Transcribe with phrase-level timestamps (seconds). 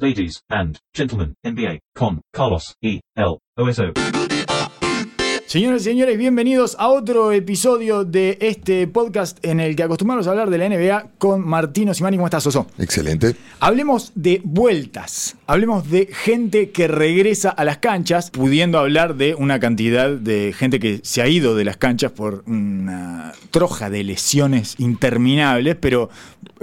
[0.00, 3.00] Ladies and gentlemen, NBA con Carlos E.
[3.16, 3.38] L.
[3.56, 3.94] OSO.
[5.46, 10.30] Señoras y señores, bienvenidos a otro episodio de este podcast en el que acostumbramos a
[10.30, 12.16] hablar de la NBA con Martino Simani.
[12.16, 12.68] ¿Cómo estás, Soso?
[12.78, 13.34] Excelente.
[13.58, 19.58] Hablemos de vueltas, hablemos de gente que regresa a las canchas, pudiendo hablar de una
[19.58, 24.76] cantidad de gente que se ha ido de las canchas por una troja de lesiones
[24.78, 26.10] interminables, pero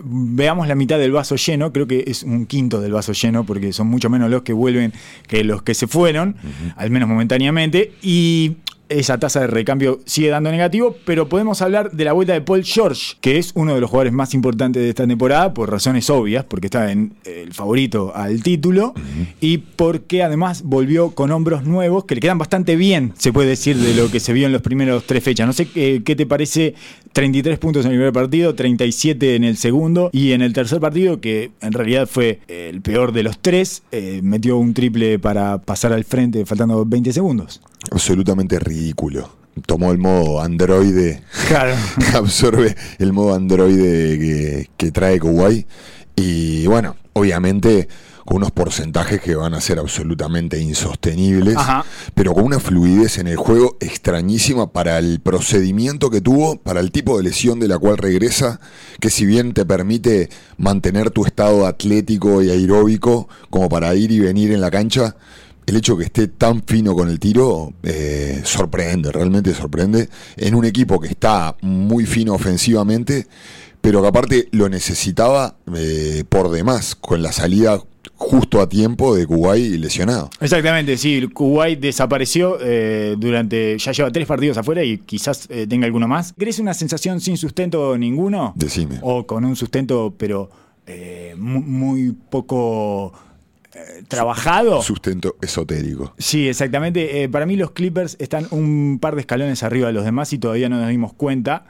[0.04, 3.74] veamos la mitad del vaso lleno, creo que es un quinto del vaso lleno, porque
[3.74, 4.94] son mucho menos los que vuelven
[5.28, 6.36] que los que se fueron,
[6.76, 8.58] al menos momentáneamente, y
[8.90, 12.64] esa tasa de recambio sigue dando negativo, pero podemos hablar de la vuelta de Paul
[12.64, 16.46] George, que es uno de los jugadores más importantes de esta temporada por razones obvias,
[16.46, 18.94] porque está en el favorito al título
[19.42, 23.78] y porque además volvió con hombros nuevos que le quedan bastante bien, se puede decir,
[23.78, 25.48] de lo que se vio en los primeros tres fechas.
[25.48, 26.76] No sé qué, qué te parece
[27.14, 31.22] 33 puntos en el primer partido, 37 en el segundo y en el tercer partido,
[31.22, 35.94] que en realidad fue el peor de los tres, eh, metió un triple para pasar
[35.94, 37.62] al frente faltando 20 segundos.
[37.92, 39.30] Absolutamente ridículo.
[39.66, 41.24] Tomó el modo androide.
[41.48, 41.76] Claro.
[42.14, 45.68] absorbe el modo androide que, que trae Kuwait.
[46.16, 47.88] Y bueno, obviamente
[48.26, 51.86] con unos porcentajes que van a ser absolutamente insostenibles, Ajá.
[52.16, 56.92] pero con una fluidez en el juego extrañísima para el procedimiento que tuvo, para el
[56.92, 58.60] tipo de lesión de la cual regresa,
[59.00, 64.20] que si bien te permite mantener tu estado atlético y aeróbico como para ir y
[64.20, 65.16] venir en la cancha,
[65.66, 70.66] el hecho que esté tan fino con el tiro eh, sorprende, realmente sorprende, en un
[70.66, 73.28] equipo que está muy fino ofensivamente,
[73.82, 77.82] pero que aparte lo necesitaba eh, por demás, con la salida
[78.18, 80.30] justo a tiempo de Kuwait lesionado.
[80.40, 85.86] Exactamente, sí, Kuwait desapareció eh, durante, ya lleva tres partidos afuera y quizás eh, tenga
[85.86, 86.34] alguno más.
[86.38, 88.54] ¿Crees una sensación sin sustento ninguno?
[88.56, 89.00] Decime.
[89.02, 90.50] O con un sustento, pero
[90.88, 93.12] eh, mu- muy, poco
[94.08, 94.82] trabajado.
[94.82, 96.14] Sustento esotérico.
[96.18, 97.24] Sí, exactamente.
[97.24, 100.38] Eh, para mí los Clippers están un par de escalones arriba de los demás y
[100.38, 101.66] todavía no nos dimos cuenta.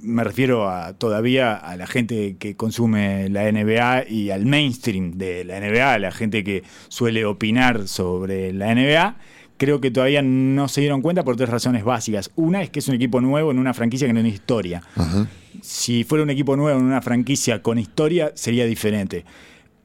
[0.00, 5.44] Me refiero a todavía a la gente que consume la NBA y al mainstream de
[5.44, 9.16] la NBA, a la gente que suele opinar sobre la NBA.
[9.56, 12.30] Creo que todavía no se dieron cuenta por tres razones básicas.
[12.36, 14.82] Una es que es un equipo nuevo en una franquicia que no tiene historia.
[14.94, 15.26] Ajá.
[15.62, 19.24] Si fuera un equipo nuevo en una franquicia con historia, sería diferente.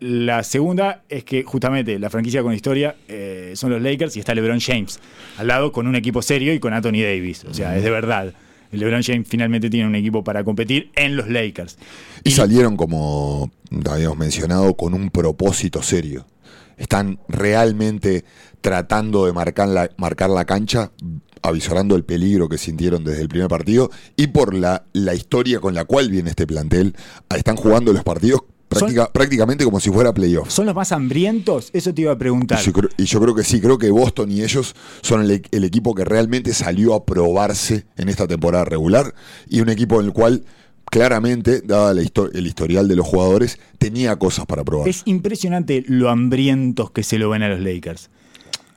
[0.04, 4.36] La segunda es que justamente la franquicia con historia eh, son los Lakers y está
[4.36, 5.00] LeBron James
[5.38, 7.46] al lado con un equipo serio y con Anthony Davis.
[7.46, 8.34] O sea, es de verdad.
[8.74, 11.78] LeBron James finalmente tiene un equipo para competir en los Lakers.
[12.26, 13.50] Y salieron, como
[13.90, 16.26] habíamos mencionado, con un propósito serio.
[16.76, 18.26] Están realmente
[18.60, 20.92] tratando de marcar la, marcar la cancha,
[21.42, 25.74] avisorando el peligro que sintieron desde el primer partido y por la, la historia con
[25.74, 26.94] la cual viene este plantel.
[27.34, 28.42] Están jugando los partidos
[28.74, 30.54] práctica- prácticamente como si fuera playoffs.
[30.54, 31.70] ¿Son los más hambrientos?
[31.74, 32.60] Eso te iba a preguntar.
[32.62, 35.32] Y yo, creo, y yo creo que sí, creo que Boston y ellos son el,
[35.32, 39.14] e- el equipo que realmente salió a probarse en esta temporada regular
[39.50, 40.44] y un equipo en el cual
[40.92, 44.88] claramente, dada la el historial de los jugadores, tenía cosas para probar.
[44.88, 48.10] Es impresionante lo hambrientos que se lo ven a los Lakers.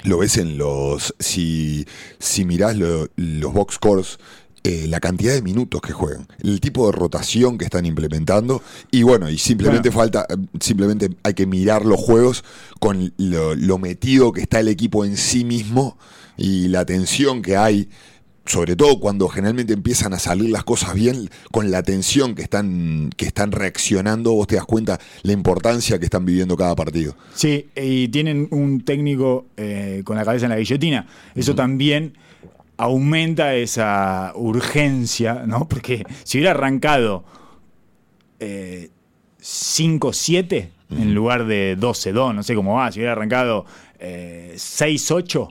[0.05, 1.15] Lo ves en los.
[1.19, 1.85] Si,
[2.19, 4.19] si mirás lo- los box scores.
[4.67, 9.05] Eh, la cantidad de minutos que juegan, el tipo de rotación que están implementando y
[9.05, 10.27] bueno, y simplemente falta,
[10.59, 12.43] simplemente hay que mirar los juegos
[12.81, 15.97] con lo, lo metido que está el equipo en sí mismo
[16.37, 17.89] y la tensión que hay,
[18.45, 23.11] sobre todo cuando generalmente empiezan a salir las cosas bien, con la tensión que están,
[23.17, 27.15] que están reaccionando, vos te das cuenta la importancia que están viviendo cada partido.
[27.35, 31.07] Sí, y tienen un técnico eh, con la cabeza en la guillotina.
[31.37, 32.15] Eso también
[32.77, 35.67] aumenta esa urgencia, ¿no?
[35.69, 37.25] Porque si hubiera arrancado
[38.39, 38.91] eh,
[39.41, 43.65] 5-7 en lugar de 12-2, no sé cómo va, si hubiera arrancado
[43.99, 45.51] eh, 6-8,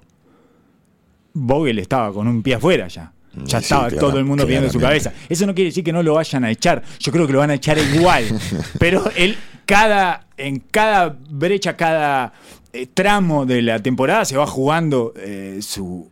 [1.34, 3.12] Vogel estaba con un pie afuera ya.
[3.44, 5.12] Ya Sí, estaba todo el mundo pidiendo su cabeza.
[5.28, 6.82] Eso no quiere decir que no lo vayan a echar.
[7.00, 8.24] Yo creo que lo van a echar igual.
[8.80, 9.36] Pero él,
[9.66, 16.12] cada, en cada brecha, cada eh, tramo de la temporada se va jugando eh, su,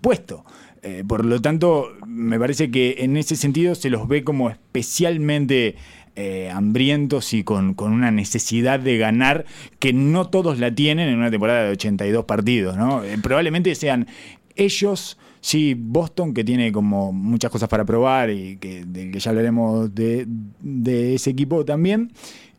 [0.00, 0.44] puesto.
[0.82, 5.76] Eh, por lo tanto, me parece que en ese sentido se los ve como especialmente
[6.20, 9.44] eh, hambrientos y con, con una necesidad de ganar
[9.78, 12.76] que no todos la tienen en una temporada de 82 partidos.
[12.76, 13.04] ¿no?
[13.04, 14.08] Eh, probablemente sean
[14.56, 19.94] ellos, sí, Boston, que tiene como muchas cosas para probar y que, que ya hablaremos
[19.94, 20.26] de,
[20.60, 22.10] de ese equipo también,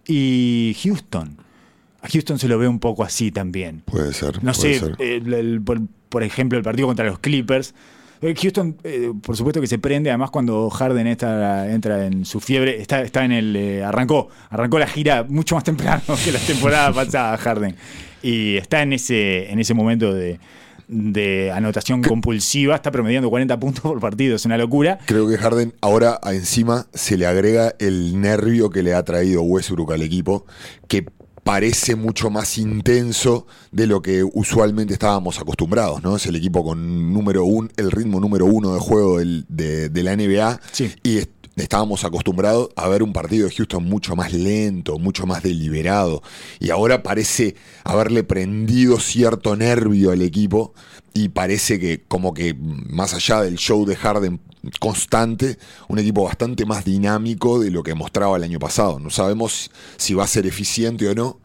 [0.08, 1.49] y Houston.
[2.02, 3.82] A Houston se lo ve un poco así también.
[3.86, 4.44] Puede ser.
[4.44, 4.96] No puede sé, ser.
[5.00, 5.80] el- el- por,
[6.10, 7.74] por ejemplo, el partido contra los Clippers
[8.22, 12.42] Eh, Houston, eh, por supuesto que se prende, además cuando Harden está, entra en su
[12.42, 13.56] fiebre, está, está en el.
[13.56, 17.76] eh, arrancó, arrancó la gira mucho más temprano que la temporada pasada, Harden.
[18.22, 20.38] Y está en ese, en ese momento de,
[20.90, 25.00] de anotación compulsiva, está promediando 40 puntos por partido, es una locura.
[25.06, 29.94] Creo que Harden ahora encima se le agrega el nervio que le ha traído Westbrook
[29.94, 30.46] al equipo,
[30.90, 31.06] que
[31.50, 36.16] parece mucho más intenso de lo que usualmente estábamos acostumbrados, ¿no?
[36.16, 40.04] Es el equipo con número uno, el ritmo número uno de juego del- de, de
[40.04, 40.92] la NBA Sí.
[41.02, 45.42] y est- estábamos acostumbrados a ver un partido de Houston mucho más lento, mucho más
[45.42, 46.22] deliberado
[46.60, 50.76] y ahora parece haberle prendido cierto nervio al equipo
[51.16, 54.40] y parece que como que más allá del show de Harden
[54.80, 55.58] constante,
[55.88, 59.00] un equipo bastante más dinámico de lo que mostraba el año pasado.
[59.00, 61.40] No sabemos si va a ser eficiente o no,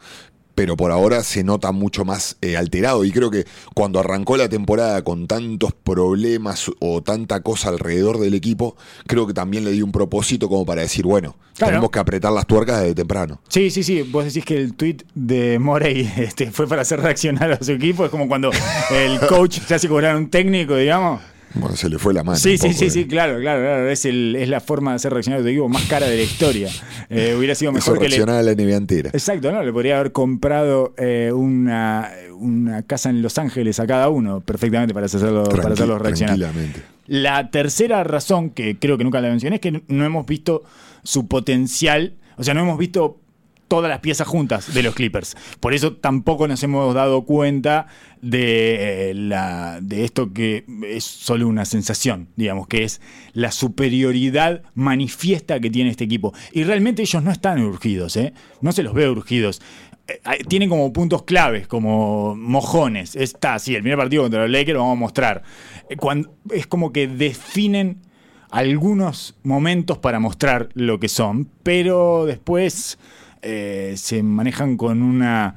[0.55, 3.05] pero por ahora se nota mucho más eh, alterado.
[3.05, 3.45] Y creo que
[3.75, 8.77] cuando arrancó la temporada con tantos problemas o tanta cosa alrededor del equipo,
[9.07, 11.71] creo que también le dio un propósito como para decir, bueno, Claro.
[11.71, 13.41] tenemos que apretar las tuercas desde temprano.
[13.49, 14.03] Sí, sí, sí.
[14.03, 18.05] Vos decís que el tweet de Morey este, fue para hacer reaccionar a su equipo.
[18.05, 18.51] Es como cuando
[18.93, 21.21] el coach se hace cobrar un técnico, digamos.
[21.55, 22.37] Bueno, se le fue la mano.
[22.37, 22.91] Sí, sí, poco, sí, eh.
[22.91, 23.89] sí, claro, claro, claro.
[23.89, 26.69] Es, el, es la forma de hacer reaccionar tu equipo más cara de la historia.
[27.11, 28.17] Eh, hubiera sido mejor que le.
[28.17, 29.11] reaccionar a la NBA entera.
[29.13, 29.63] Exacto, ¿no?
[29.63, 34.95] Le podría haber comprado eh, una, una casa en Los Ángeles a cada uno perfectamente
[34.95, 36.37] para hacerlo, para hacerlos reaccionar.
[36.39, 36.83] tranquilamente.
[37.07, 40.65] La tercera razón, que creo que nunca la mencioné, es que no hemos visto
[41.03, 43.21] su potencial, o sea, no hemos visto
[43.69, 45.37] todas las piezas juntas de los Clippers.
[45.61, 47.87] Por eso tampoco nos hemos dado cuenta
[48.23, 53.01] de, eh, la, de esto que es solo una sensación, digamos, que es
[53.33, 56.33] la superioridad manifiesta que tiene este equipo.
[56.53, 58.33] Y realmente ellos no están urgidos, ¿eh?
[58.61, 59.61] no se los ve urgidos.
[60.07, 63.17] Eh, Tienen como puntos claves, como mojones.
[63.17, 65.43] Está así, el primer partido contra los Lakers lo vamos a mostrar.
[65.89, 68.03] Eh, cuando- es como que definen
[68.51, 72.99] algunos momentos para mostrar lo que son, pero después
[73.45, 75.57] eh, se manejan con una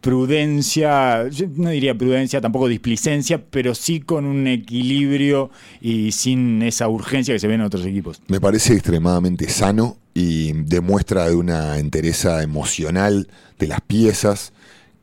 [0.00, 6.88] prudencia, yo no diría prudencia, tampoco displicencia, pero sí con un equilibrio y sin esa
[6.88, 8.20] urgencia que se ve en otros equipos.
[8.28, 13.28] Me parece extremadamente sano y demuestra de una entereza emocional
[13.58, 14.52] de las piezas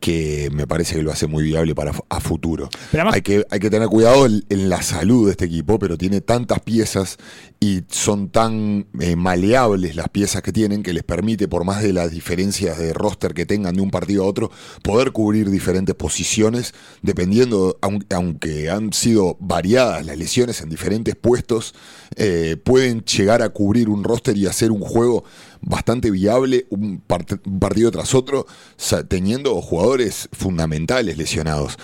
[0.04, 2.68] que me parece que lo hace muy viable para a futuro.
[2.92, 5.98] Pero además- hay, que, hay que tener cuidado en, la salud de este equipo, pero
[5.98, 7.16] tiene tantas piezas
[7.62, 11.94] y son tan eh, maleables las piezas que tienen que les permite, por más de
[11.94, 14.52] las diferencias de roster que tengan de un partido a otro,
[14.84, 21.74] poder cubrir diferentes posiciones, dependiendo, aun- aunque han sido variadas las lesiones en diferentes puestos,
[22.16, 25.24] eh, pueden llegar a cubrir un roster y hacer un juego
[25.62, 28.46] bastante viable un, part- un partido tras otro,
[29.08, 31.78] teniendo jugadores fundamentales lesionados.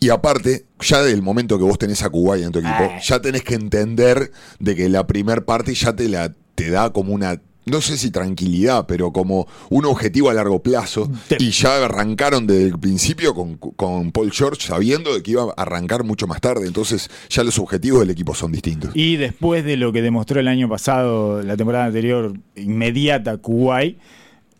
[0.00, 2.98] Y aparte, ya del momento que vos tenés a Kuwait en tu equipo, Ah.
[3.02, 7.12] ya tenés que entender de que la primer parte ya te la te da como
[7.14, 11.10] una no sé si tranquilidad, pero como un objetivo a largo plazo.
[11.28, 15.44] Te- Y ya arrancaron desde el principio con, con Paul George sabiendo de que iba
[15.56, 16.66] a arrancar mucho más tarde.
[16.66, 18.90] Entonces ya los objetivos del equipo son distintos.
[18.94, 23.98] Y después de lo que demostró el año pasado, la temporada anterior, inmediata Kuwait,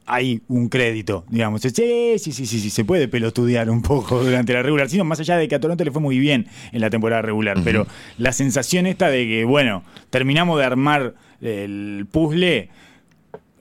[0.06, 1.62] hay un crédito, digamos.
[1.62, 5.18] Sí, sí, sí, sí, sí, se puede pelotudear un poco durante la regular, sino más
[5.20, 7.86] allá de que a Toronto le fue muy bien en la temporada regular, pero
[8.18, 12.68] la sensación esta de que, bueno, terminamos de armar el puzzle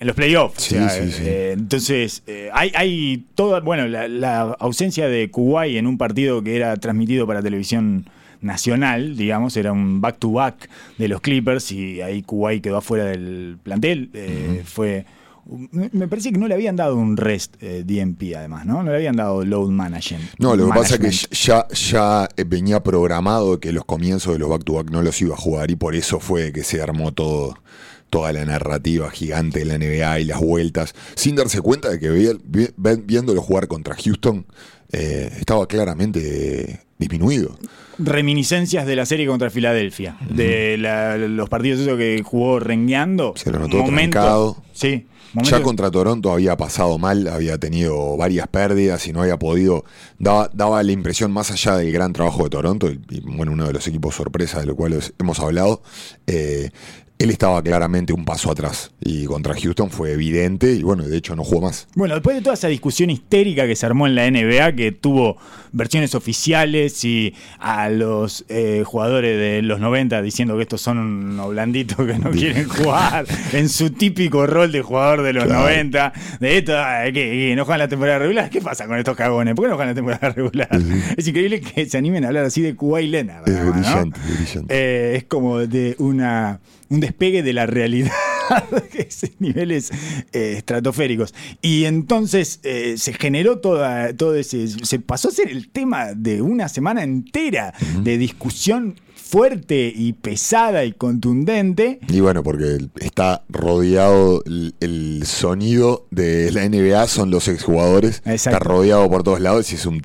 [0.04, 0.62] en los playoffs.
[0.62, 1.24] Sí, o sea, sí, sí.
[1.26, 6.44] eh, entonces, eh, hay, hay toda, bueno, la, la ausencia de Kuwait en un partido
[6.44, 8.06] que era transmitido para televisión
[8.42, 14.10] nacional, digamos, era un back-to-back de los Clippers y ahí Kuwait quedó afuera del plantel.
[14.13, 15.06] eh, Fue.
[15.72, 18.82] Me parece que no le habían dado un rest eh, DMP, además, ¿no?
[18.82, 20.24] No le habían dado load management.
[20.39, 24.39] No, lo que pasa es que ya, ya eh, venía programado que los comienzos de
[24.39, 27.58] los back-to-back no los iba a jugar y por eso fue que se armó todo,
[28.13, 32.12] toda la narrativa gigante de la NBA y las vueltas, sin darse cuenta de que
[32.12, 34.46] vi- vi- ven- viéndolo jugar contra Houston
[34.91, 37.58] eh, estaba claramente disminuido.
[37.98, 43.34] Reminiscencias de la serie contra Filadelfia, de la- los partidos esos que jugó rengueando.
[43.36, 44.58] Se lo notó trancado.
[44.74, 49.38] Sí, Ya momentos- contra Toronto había pasado mal, había tenido varias pérdidas y no había
[49.39, 49.84] podido.
[50.20, 53.65] Daba, daba la impresión, más allá del gran trabajo de Toronto, y, y, bueno, uno
[53.65, 55.82] de los equipos sorpresa de lo cual hemos hablado,
[56.27, 56.70] eh,
[57.20, 58.91] él estaba claramente un paso atrás.
[59.00, 61.88] Y contra Houston fue evidente y bueno, de hecho no jugó más.
[61.96, 65.38] Bueno, después de toda esa discusión histérica que se armó en la NBA, que tuvo
[65.72, 71.50] versiones oficiales y a los eh, jugadores de los 90 diciendo que estos son unos
[71.50, 75.62] blanditos que no quieren jugar en su típico rol de jugador de los Claro.
[75.63, 79.15] 90, de esto, ah, que, que no juegan la temporada regular, ¿qué pasa con estos
[79.15, 79.55] cagones?
[79.55, 80.70] ¿Por qué no juegan la temporada regular?
[81.17, 83.48] Es increíble que se animen a hablar así de Kuwait Leonard.
[83.48, 83.72] Es ¿no?
[83.72, 84.74] brillante, es brillante.
[84.75, 88.12] Eh, es como de una, un despegue de la realidad.
[88.93, 89.91] Esos niveles
[90.31, 91.33] eh, estratosféricos.
[91.62, 94.67] Y entonces eh, se generó toda, todo ese.
[94.67, 100.86] Se pasó a ser el tema de una semana entera de discusión fuerte y pesada
[100.86, 102.00] y contundente.
[102.07, 108.17] Y bueno, porque está rodeado el, el sonido de la NBA, son los exjugadores.
[108.25, 108.36] Exacto.
[108.36, 110.03] Está rodeado por todos lados y es un,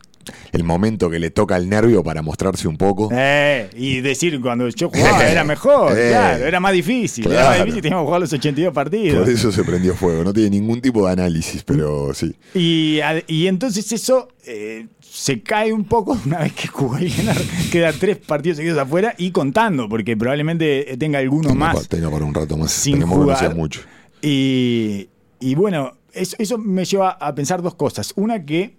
[0.53, 3.09] el momento que le toca el nervio para mostrarse un poco.
[3.13, 6.09] Eh, y decir cuando yo jugaba era mejor, Eh.
[6.11, 7.27] claro, era más difícil.
[7.27, 7.65] Era más Claro.
[7.65, 9.19] difícil, teníamos que jugar los 82 partidos.
[9.25, 10.25] Por eso se prendió fuego.
[10.25, 12.35] No tiene ningún tipo de análisis, pero sí.
[12.55, 17.93] Y, y entonces eso eh, se cae un poco una vez que Kuwait Leonard queda
[17.93, 22.25] tres partidos seguidos afuera y contando, porque probablemente tenga alguno Tengo más pa- tengo para
[22.25, 22.71] un rato más.
[22.73, 23.55] sin Tenemos jugar.
[23.55, 23.81] mucho.
[24.23, 25.09] Y,
[25.41, 28.13] y bueno, eso, eso me lleva a pensar dos cosas.
[28.17, 28.77] Una que,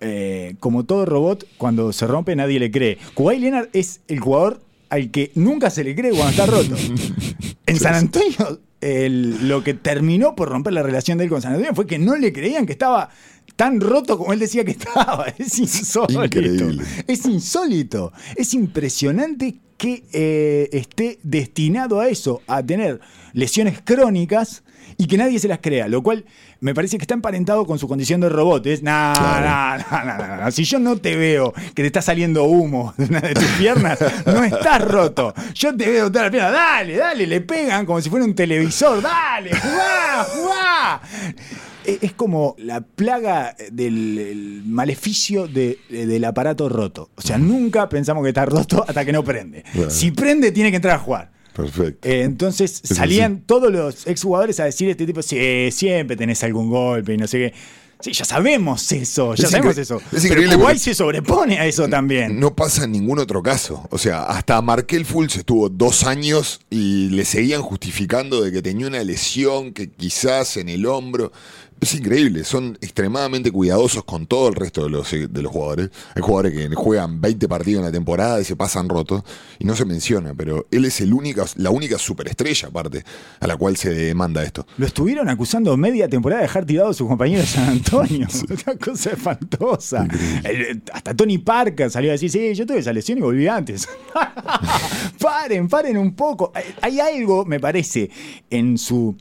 [0.00, 2.98] eh, como todo robot, cuando se rompe nadie le cree.
[3.14, 6.74] Kuwait Leonard es el jugador al que nunca se le cree cuando está roto.
[7.66, 11.52] En San Antonio, el- lo que terminó por romper la relación de él con San
[11.52, 13.10] Antonio fue que no le creían que estaba
[13.56, 15.26] tan roto como él decía que estaba.
[15.38, 16.24] Es insólito.
[16.24, 16.82] Increíble.
[17.06, 18.12] Es insólito.
[18.36, 23.00] Es impresionante que eh, esté destinado a eso, a tener
[23.34, 24.62] lesiones crónicas
[25.00, 26.24] y que nadie se las crea, lo cual
[26.60, 28.66] me parece que está emparentado con su condición de robot.
[28.66, 29.84] Es, no, Claro.
[29.90, 30.50] no, no, no, no.
[30.50, 33.98] Si yo no te veo que te está saliendo humo de una de tus piernas,
[34.26, 35.32] no estás roto.
[35.54, 39.00] Yo te veo toda la pierna, dale, dale, le pegan como si fuera un televisor,
[39.00, 41.00] dale, jugá, jugá.
[41.84, 47.10] E- Es como la plaga del el maleficio de- del aparato roto.
[47.14, 49.62] O sea, nunca pensamos que está roto hasta que no prende.
[49.88, 51.37] Si prende, tiene que entrar a jugar.
[51.58, 52.08] Perfecto.
[52.08, 56.70] Eh, entonces Eso salían todos los exjugadores a decir este tipo, sí, siempre tenés algún
[56.70, 57.54] golpe y no sé qué.
[58.00, 60.00] Sí, ya sabemos eso, ya Es sabemos eso.
[60.12, 62.38] es Pero porque- se sobrepone a eso también.
[62.38, 63.88] No pasa en ningún otro caso.
[63.90, 68.86] O sea, hasta Markel Fultz estuvo dos años y le seguían justificando de que tenía
[68.86, 71.32] una lesión que quizás en el hombro.
[71.80, 75.90] Es increíble, son extremadamente cuidadosos con todo el resto de los, de los jugadores.
[76.16, 79.22] Hay jugadores que juegan 20 partidos en la temporada y se pasan rotos
[79.60, 83.04] y no se menciona, pero él es el única, la única superestrella aparte
[83.38, 84.66] a la cual se demanda esto.
[84.76, 88.26] Lo estuvieron acusando media temporada de dejar tirado a su compañero de San Antonio.
[88.66, 90.08] Una cosa espantosa.
[90.42, 93.88] El- hasta Tony Parker salió a decir, sí, yo tuve esa lesión y volví antes.
[95.20, 96.52] paren, paren un poco.
[96.54, 98.10] Hay, hay algo, me parece,
[98.50, 99.16] en su,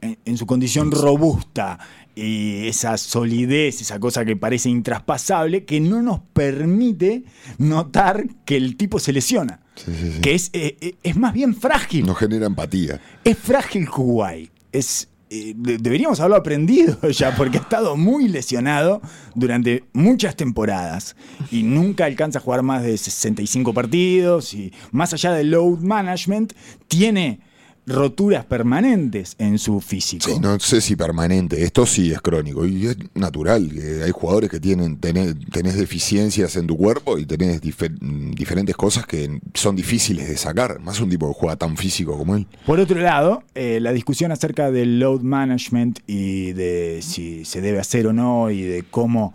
[0.00, 1.78] en, en su condición robusta
[2.14, 7.24] y esa solidez, esa cosa que parece intraspasable, que no nos permite
[7.58, 9.60] notar que el tipo se lesiona.
[9.76, 10.20] Sí, sí, sí.
[10.20, 12.06] Que es, eh, eh, es más bien frágil.
[12.06, 13.00] No genera empatía.
[13.24, 14.50] Es frágil Kuwait.
[14.72, 19.00] Es, eh, de- deberíamos haberlo aprendido ya, porque ha estado muy lesionado
[19.34, 21.16] durante muchas temporadas
[21.50, 24.52] y nunca alcanza a jugar más de 65 partidos.
[24.54, 26.52] Y más allá del load management,
[26.88, 27.40] tiene
[27.86, 30.24] roturas permanentes en su físico.
[30.30, 34.48] Sí, no sé si permanente, esto sí es crónico y es natural, que hay jugadores
[34.50, 37.98] que tienen tenés, tenés deficiencias en tu cuerpo y tenés difer-
[38.34, 42.36] diferentes cosas que son difíciles de sacar, más un tipo que juega tan físico como
[42.36, 42.46] él.
[42.64, 47.80] Por otro lado, eh, la discusión acerca del load management y de si se debe
[47.80, 49.34] hacer o no y de cómo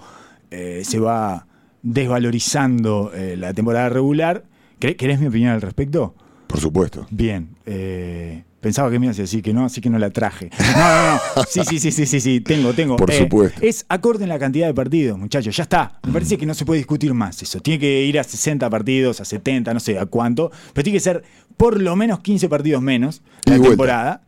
[0.52, 1.48] eh, se va
[1.84, 4.46] desvalorizando eh, la temporada regular.
[4.80, 6.16] ¿Querés, querés mi opinión al respecto?
[6.48, 7.06] Por supuesto.
[7.10, 7.50] Bien.
[7.66, 10.50] eh, pensaba que me ibas a decir que no, así que no la traje.
[10.60, 11.44] No, no, no.
[11.50, 12.42] Sí, sí, sí, sí, sí, sí.
[12.42, 12.96] Tengo, tengo.
[12.96, 13.60] Por Eh, supuesto.
[13.62, 15.56] Es acorde en la cantidad de partidos, muchachos.
[15.56, 16.00] Ya está.
[16.06, 17.60] Me parece que no se puede discutir más eso.
[17.60, 20.52] Tiene que ir a 60 partidos, a 70, no sé a cuánto.
[20.74, 21.24] Pero tiene que ser
[21.58, 24.22] por lo menos 15 partidos menos la temporada.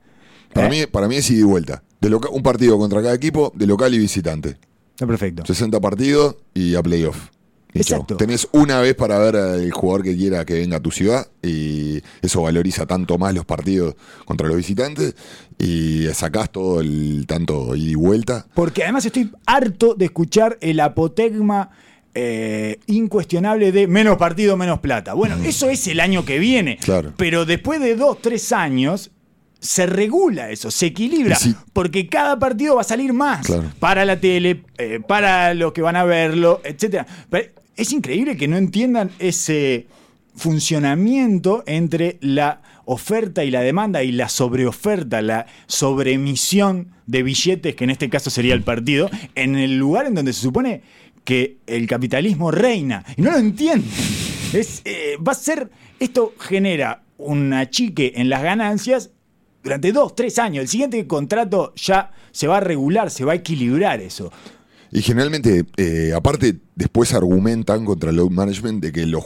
[0.54, 0.70] Para, ¿Eh?
[0.70, 1.84] mí, para mí es ida y vuelta.
[2.00, 4.58] De loca- un partido contra cada equipo, de local y visitante.
[4.92, 5.46] Está perfecto.
[5.46, 7.30] 60 partidos y a playoff.
[7.74, 8.18] Exacto.
[8.18, 12.02] Tenés una vez para ver al jugador que quiera que venga a tu ciudad y
[12.22, 13.96] eso valoriza tanto más los partidos
[14.26, 15.16] contra los visitantes
[15.60, 18.48] y sacás todo el tanto ida y vuelta.
[18.54, 21.70] Porque además estoy harto de escuchar el apotegma
[22.20, 25.14] eh, incuestionable de menos partido, menos plata.
[25.14, 26.78] Bueno, eso es el año que viene.
[26.78, 27.14] Claro.
[27.16, 29.12] Pero después de dos, tres años,
[29.60, 31.38] se regula eso, se equilibra.
[31.74, 33.46] Porque cada partido va a salir más.
[33.46, 33.72] Claro.
[33.80, 37.06] Para la tele, eh, para los que van a verlo, etc.
[37.76, 39.88] es increíble que no entiendan ese
[40.36, 47.84] funcionamiento entre la oferta y la demanda y la sobreoferta, la sobreemisión de billetes, que
[47.84, 50.82] en este caso sería el partido, en el lugar en donde se supone
[51.26, 53.04] que el capitalismo reina.
[53.18, 53.90] Y no lo entienden.
[54.54, 59.10] Es, eh, va a ser, esto genera un achique en las ganancias
[59.64, 60.62] durante dos, tres años.
[60.64, 64.32] El siguiente contrato ya se va a regular, se va a equilibrar eso.
[64.90, 69.22] Y generalmente, eh, aparte, después argumentan contra el load management de que los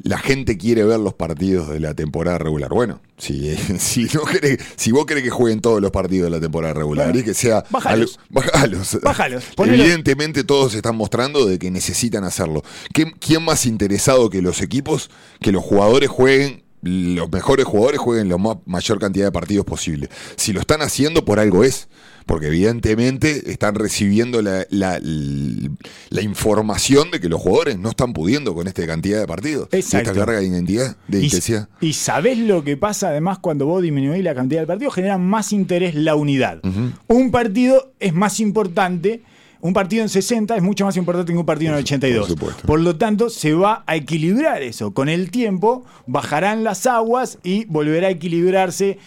[0.00, 2.70] la gente quiere ver los partidos de la temporada regular.
[2.70, 6.40] Bueno, si, si, no querés- si vos querés que jueguen todos los partidos de la
[6.40, 7.64] temporada regular Bueno, y que sea.
[7.70, 8.20] bájalos.
[8.52, 9.44] algo- bájalos.
[9.58, 12.62] Evidentemente, todos están mostrando de que necesitan hacerlo.
[12.94, 15.10] ¿Qué- ¿Quién más interesado que los equipos?
[15.40, 16.62] Que los jugadores jueguen.
[16.82, 20.08] Los mejores jugadores jueguen la ma- mayor cantidad de partidos posible.
[20.36, 21.88] Si lo están haciendo, por algo es.
[22.26, 28.54] Porque evidentemente están recibiendo la, la- la información de que los jugadores no están pudiendo
[28.54, 29.68] con esta cantidad de partidos.
[29.72, 30.10] Exacto.
[30.10, 31.68] esta carga de identidad, de Y, intensidad.
[31.80, 35.52] y sabés lo que pasa además cuando vos disminuís la cantidad del partido, genera más
[35.52, 36.60] interés la unidad.
[37.08, 39.22] Un partido es más importante.
[39.62, 42.26] Un partido en 60 es mucho más importante que un partido en 82.
[42.26, 42.66] por supuesto.
[42.66, 44.92] Por lo tanto, se va a equilibrar eso.
[44.92, 48.98] Con el tiempo bajarán las aguas y volverá a equilibrarse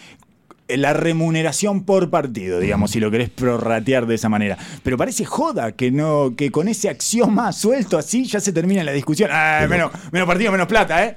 [0.68, 4.56] la remuneración por partido, digamos, si lo querés prorratear de esa manera.
[4.82, 8.92] Pero parece joda que no, que con ese axioma suelto así ya se termina la
[8.92, 9.28] discusión.
[9.32, 11.16] Ah, menos, menos partido, menos plata, ¿eh?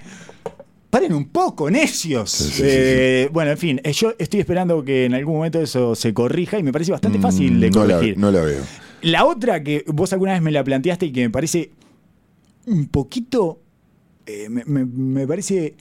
[0.89, 2.29] Paren un poco, necios.
[2.29, 5.61] Sí, sí, sí, Eh, Bueno, en fin, eh, yo estoy esperando que en algún momento
[5.61, 8.17] eso se corrija y me parece bastante fácil de Mm, no, la, corregir.
[8.17, 8.61] no la veo.
[9.01, 11.71] La otra que vos alguna vez me la planteaste y que me parece
[12.65, 13.61] un poquito,
[14.25, 15.75] eh, me, me- me parece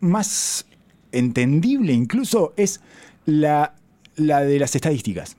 [0.00, 0.66] más
[1.12, 2.80] entendible incluso, es
[3.26, 3.74] la,
[4.16, 5.36] la de las estadísticas.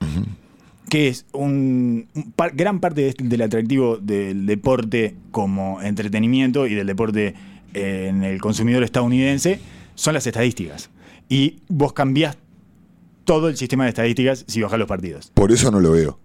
[0.88, 6.74] Que es un, un par- gran parte de- del atractivo del deporte como entretenimiento y
[6.74, 7.34] del deporte
[7.74, 9.60] eh, en el consumidor estadounidense
[9.94, 10.88] son las estadísticas.
[11.28, 12.38] Y vos cambiás
[13.24, 15.30] todo el sistema de estadísticas si bajás los partidos.
[15.34, 16.18] Por eso no lo veo.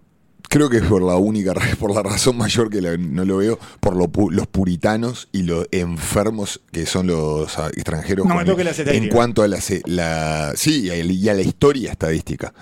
[0.48, 3.58] Creo que es por la única, por la razón mayor que la- no lo veo,
[3.80, 8.24] por lo los puritanos y los enfermos que son los extranjeros.
[8.26, 8.56] No con-
[8.96, 12.54] en cuanto a la, la- sí, y a, la historia estadística.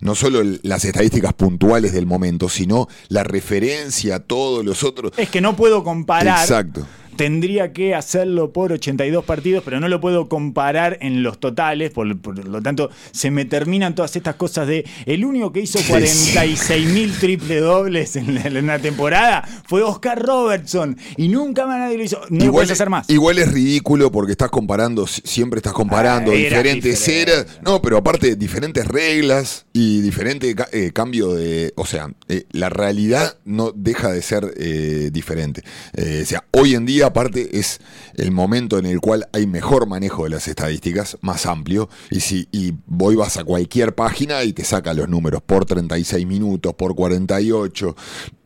[0.00, 5.12] No solo las estadísticas puntuales del momento, sino la referencia a todos los otros.
[5.16, 6.42] Es que no puedo comparar.
[6.42, 6.86] Exacto.
[7.16, 12.18] Tendría que hacerlo por 82 partidos, pero no lo puedo comparar en los totales, por,
[12.20, 15.84] por lo tanto se me terminan todas estas cosas de el único que hizo Sí,
[15.88, 21.78] 46 mil triple dobles en, la- en una temporada fue Oscar Robertson y nunca más
[21.78, 22.20] nadie lo hizo.
[22.30, 23.08] No lo puedes hacer más.
[23.10, 27.32] igual es ridículo porque estás comparando, si- siempre estás comparando Ah, era diferentes diferente.
[27.32, 27.46] eras.
[27.62, 31.72] No, pero aparte, diferentes reglas y diferente eh, cambio de.
[31.76, 35.62] O sea, eh, la realidad no deja de ser eh, diferente.
[35.94, 37.80] Eh, o sea, hoy en día, aparte, es
[38.14, 41.88] el momento en el cual hay mejor manejo de las estadísticas, más amplio.
[42.10, 46.26] Y si y voy, vas a cualquier página y te saca los números por 36
[46.26, 47.96] minutos, por 48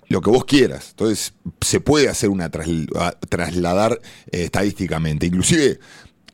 [0.09, 0.88] lo que vos quieras.
[0.90, 5.27] Entonces, se puede hacer una trasladar eh, estadísticamente.
[5.27, 5.79] Inclusive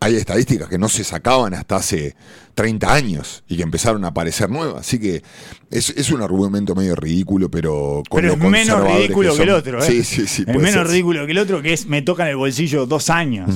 [0.05, 2.15] hay estadísticas que no se sacaban hasta hace
[2.55, 4.81] 30 años y que empezaron a aparecer nuevas.
[4.87, 5.23] Así que
[5.71, 9.51] es, es un argumento medio ridículo, pero con Pero lo es menos ridículo que, el
[9.51, 9.87] otro, ¿eh?
[9.87, 10.43] Sí, sí, sí.
[10.47, 10.87] Es menos ser.
[10.89, 13.51] ridículo que el otro, que es me toca en el bolsillo dos años.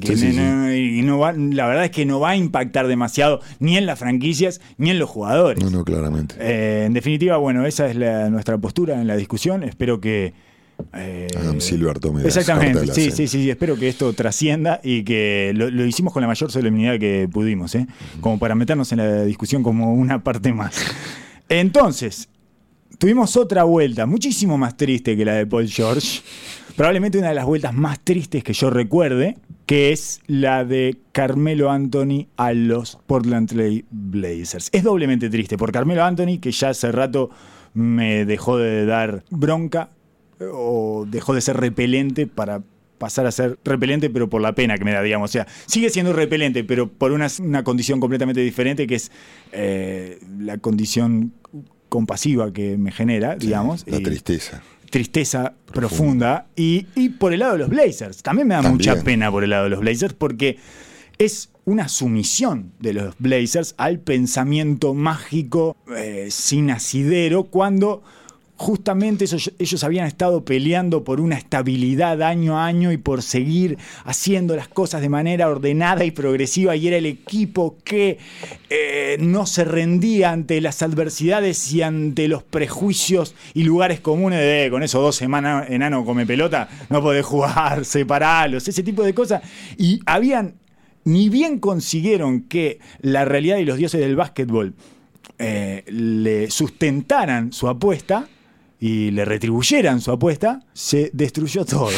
[0.00, 2.86] Que Sí, sí, no- y no va- la verdad es que no va a impactar
[2.86, 5.62] demasiado ni en las franquicias ni en los jugadores.
[5.62, 6.36] No, no, claramente.
[6.38, 9.62] Eh, en definitiva, bueno, esa es la- nuestra postura en la discusión.
[9.64, 10.32] Espero que.
[10.94, 13.50] Eh, Adam Silver tome Exactamente, sí, sí, sí.
[13.50, 17.74] Espero que esto trascienda y que lo, lo hicimos con la mayor solemnidad que pudimos,
[17.74, 17.86] ¿eh?
[18.20, 20.76] como para meternos en la discusión como una parte más.
[21.48, 22.28] Entonces,
[22.98, 26.20] tuvimos otra vuelta, muchísimo más triste que la de Paul George.
[26.76, 31.70] Probablemente una de las vueltas más tristes que yo recuerde, que es la de Carmelo
[31.70, 34.68] Anthony a los Portland Trail Blazers.
[34.72, 37.30] Es doblemente triste por Carmelo Anthony, que ya hace rato
[37.74, 39.90] me dejó de dar bronca
[40.52, 42.62] o dejó de ser repelente para
[42.98, 45.30] pasar a ser repelente, pero por la pena que me da, digamos.
[45.30, 49.10] O sea, sigue siendo repelente, pero por una, una condición completamente diferente, que es
[49.52, 51.32] eh, la condición
[51.88, 53.84] compasiva que me genera, digamos.
[53.86, 54.62] La y- tristeza.
[54.90, 56.46] tristeza profunda.
[56.56, 58.22] Y, y por el lado de los Blazers.
[58.22, 58.90] También me da También.
[58.90, 60.58] mucha pena por el lado de los Blazers porque
[61.18, 68.02] es una sumisión de los Blazers al pensamiento mágico eh, sin asidero cuando
[68.62, 73.78] justamente esos- ellos habían estado peleando por una estabilidad año a año y por seguir
[74.04, 78.18] haciendo las cosas de manera ordenada y progresiva y era el equipo que
[78.68, 84.66] eh, no se rendía ante las adversidades y ante los prejuicios y lugares comunes de
[84.66, 89.14] "Eh, con esos dos semanas enano come pelota, no podés jugar, separalos, ese tipo de
[89.14, 89.40] cosas.
[89.78, 90.56] Y habían,
[91.04, 94.74] ni bien consiguieron que la realidad y los dioses del básquetbol
[95.38, 98.28] eh, le sustentaran su apuesta
[98.80, 101.90] y le retribuyeran su apuesta, se destruyó todo.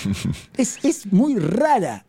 [0.56, 2.06] es, es muy rara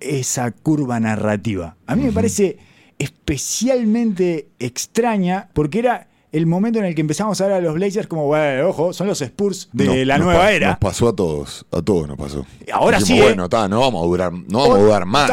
[0.00, 1.76] esa curva narrativa.
[1.86, 2.58] A mí me parece
[2.98, 8.08] especialmente extraña porque era el momento en el que empezamos a ver a los Blazers
[8.08, 10.70] como, bueno, ojo, son los Spurs de No, la nueva era.
[10.70, 12.44] Nos pasó a todos, a todos nos pasó.
[12.72, 13.22] Ahora sí, ¿eh?
[13.22, 15.30] Bueno, está, no vamos a durar, no vamos a dudar más,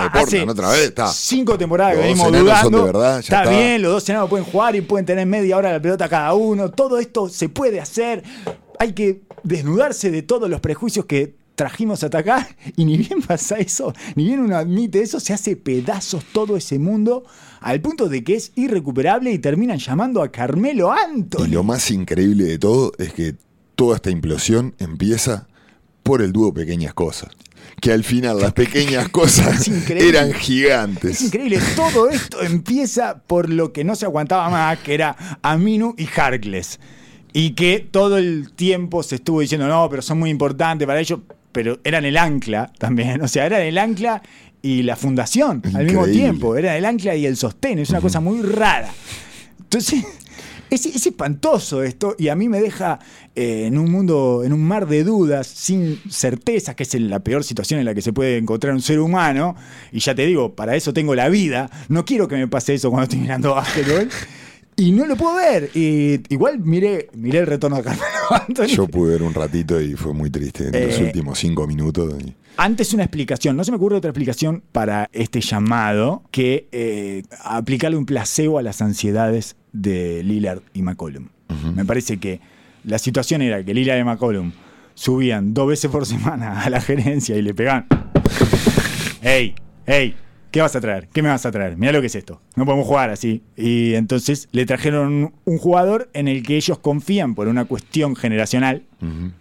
[0.47, 0.93] otra vez.
[1.13, 2.77] Cinco temporadas que Los dos venimos dudando.
[2.77, 3.49] de verdad, está.
[3.49, 6.69] bien, los dos enanos pueden jugar y pueden tener media hora la pelota cada uno.
[6.69, 8.23] Todo esto se puede hacer.
[8.77, 12.47] Hay que desnudarse de todos los prejuicios que trajimos hasta acá.
[12.77, 16.77] Y ni bien pasa eso, ni bien uno admite eso, se hace pedazos todo ese
[16.77, 17.23] mundo
[17.61, 21.47] al punto de que es irrecuperable y terminan llamando a Carmelo Y Anthony.
[21.47, 23.35] lo más increíble de todo es que
[23.75, 25.47] toda esta implosión empieza
[26.03, 27.29] por el dúo Pequeñas Cosas.
[27.79, 31.11] Que al final las pequeñas cosas eran gigantes.
[31.11, 35.95] Es increíble, todo esto empieza por lo que no se aguantaba más, que era Aminu
[35.97, 36.79] y Harkless.
[37.33, 41.19] Y que todo el tiempo se estuvo diciendo, no, pero son muy importantes para ellos,
[41.51, 44.21] pero eran el ancla también, o sea, eran el ancla
[44.61, 48.19] y la fundación al mismo tiempo, eran el ancla y el sostén, es una cosa
[48.19, 48.93] muy rara.
[49.59, 50.03] Entonces,
[50.69, 52.99] es, es espantoso esto y a mí me deja
[53.35, 57.43] eh, en un mundo, en un mar de dudas, sin certezas, que es la peor
[57.43, 59.55] situación en la que se puede encontrar un ser humano.
[59.91, 61.69] Y ya te digo, para eso tengo la vida.
[61.87, 64.09] No quiero que me pase eso cuando estoy mirando básquetbol.
[64.77, 65.69] Y no lo puedo ver.
[65.75, 68.05] Y igual miré, miré el retorno de Carmelo
[68.47, 68.65] Anthony.
[68.67, 72.13] Yo pude ver un ratito y fue muy triste en los Eh, últimos cinco minutos.
[72.25, 77.23] y- Antes una explicación, no se me ocurre otra explicación para este llamado que eh,
[77.43, 81.27] aplicarle un placebo a las ansiedades de Lillard y McCollum.
[81.75, 82.39] Me parece que
[82.83, 84.51] la situación era que Lillard y McCollum
[84.95, 87.85] subían dos veces por semana a la gerencia y le pegaban.
[89.21, 89.53] ¡Ey!
[89.85, 90.15] ¡Ey!
[90.51, 91.07] ¿Qué vas a traer?
[91.13, 91.77] ¿Qué me vas a traer?
[91.77, 92.41] Mira lo que es esto.
[92.57, 93.41] No podemos jugar así.
[93.55, 98.83] Y entonces le trajeron un jugador en el que ellos confían por una cuestión generacional.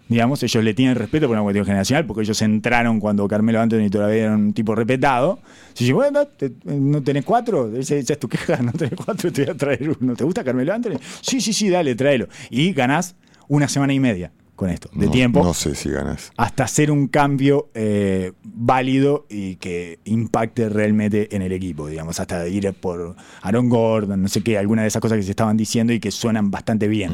[0.07, 3.89] Digamos, ellos le tienen respeto por una cuestión generacional, porque ellos entraron cuando Carmelo Anthony
[3.91, 5.39] todavía era un tipo respetado.
[5.73, 7.75] Si dice, bueno, te- ¿no tenés cuatro?
[7.75, 10.15] Esa, esa es tu queja, no tenés cuatro, te voy a traer uno.
[10.15, 10.97] ¿Te gusta Carmelo Anthony?
[11.21, 12.27] Sí, sí, sí, dale, tráelo.
[12.49, 13.15] Y ganás
[13.49, 16.31] una semana y media con esto, de no, tiempo No sé si ganas.
[16.37, 22.47] hasta hacer un cambio eh, válido y que impacte realmente en el equipo, digamos, hasta
[22.47, 25.93] ir por Aaron Gordon, no sé qué, alguna de esas cosas que se estaban diciendo
[25.93, 27.11] y que suenan bastante bien.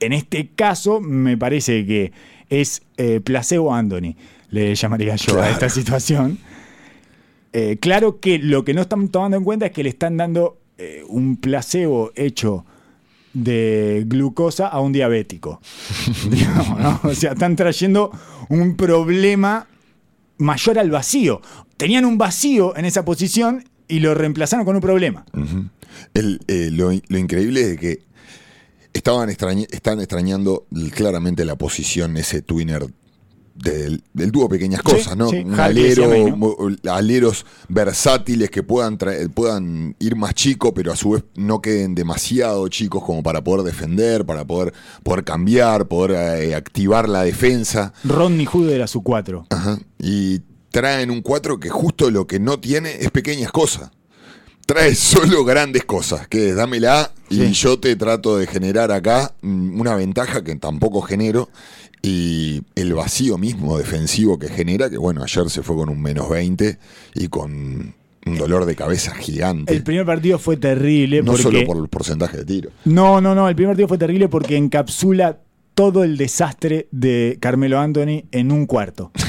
[0.00, 2.10] En este caso, me parece que
[2.50, 4.16] es eh, placebo Anthony,
[4.50, 6.36] le llamaría yo a esta situación.
[7.52, 10.58] Eh, claro que lo que no están tomando en cuenta es que le están dando
[11.08, 12.64] un placebo hecho
[13.42, 15.60] de glucosa a un diabético.
[17.02, 18.10] O sea, están trayendo
[18.48, 19.66] un problema
[20.38, 21.40] mayor al vacío.
[21.76, 25.24] Tenían un vacío en esa posición y lo reemplazaron con un problema.
[26.14, 28.02] Eh, lo, increíble es que
[28.92, 32.86] estaban están extrañando claramente la posición, ese twinner
[33.58, 35.28] del, del dúo Pequeñas Sí, Cosas, ¿no?
[35.30, 36.56] sí, Un alero, mo-
[36.90, 41.94] aleros versátiles que puedan, traer- puedan ir más chicos, pero a su vez no queden
[41.94, 47.92] demasiado chicos como para poder defender, para poder, poder cambiar, poder eh, activar la defensa.
[48.04, 49.46] Rodney Hood era su 4.
[49.50, 49.78] Ajá.
[49.98, 50.40] Y
[50.70, 53.90] traen un 4 que justo lo que no tiene es pequeñas cosas.
[54.66, 57.52] Trae solo grandes cosas, que es dámela y Sí.
[57.52, 61.48] yo te trato de generar acá mm, una ventaja que tampoco genero.
[62.02, 66.28] Y el vacío mismo defensivo que genera, que bueno, ayer se fue con un menos
[66.28, 66.78] 20
[67.14, 67.94] y con
[68.26, 69.72] un dolor de cabeza gigante.
[69.72, 71.42] El primer partido fue terrible no porque...
[71.42, 72.70] solo por el porcentaje de tiro.
[72.84, 73.48] No, no, no.
[73.48, 75.38] El primer partido fue terrible porque encapsula
[75.74, 79.12] todo el desastre de Carmelo Anthony en un cuarto.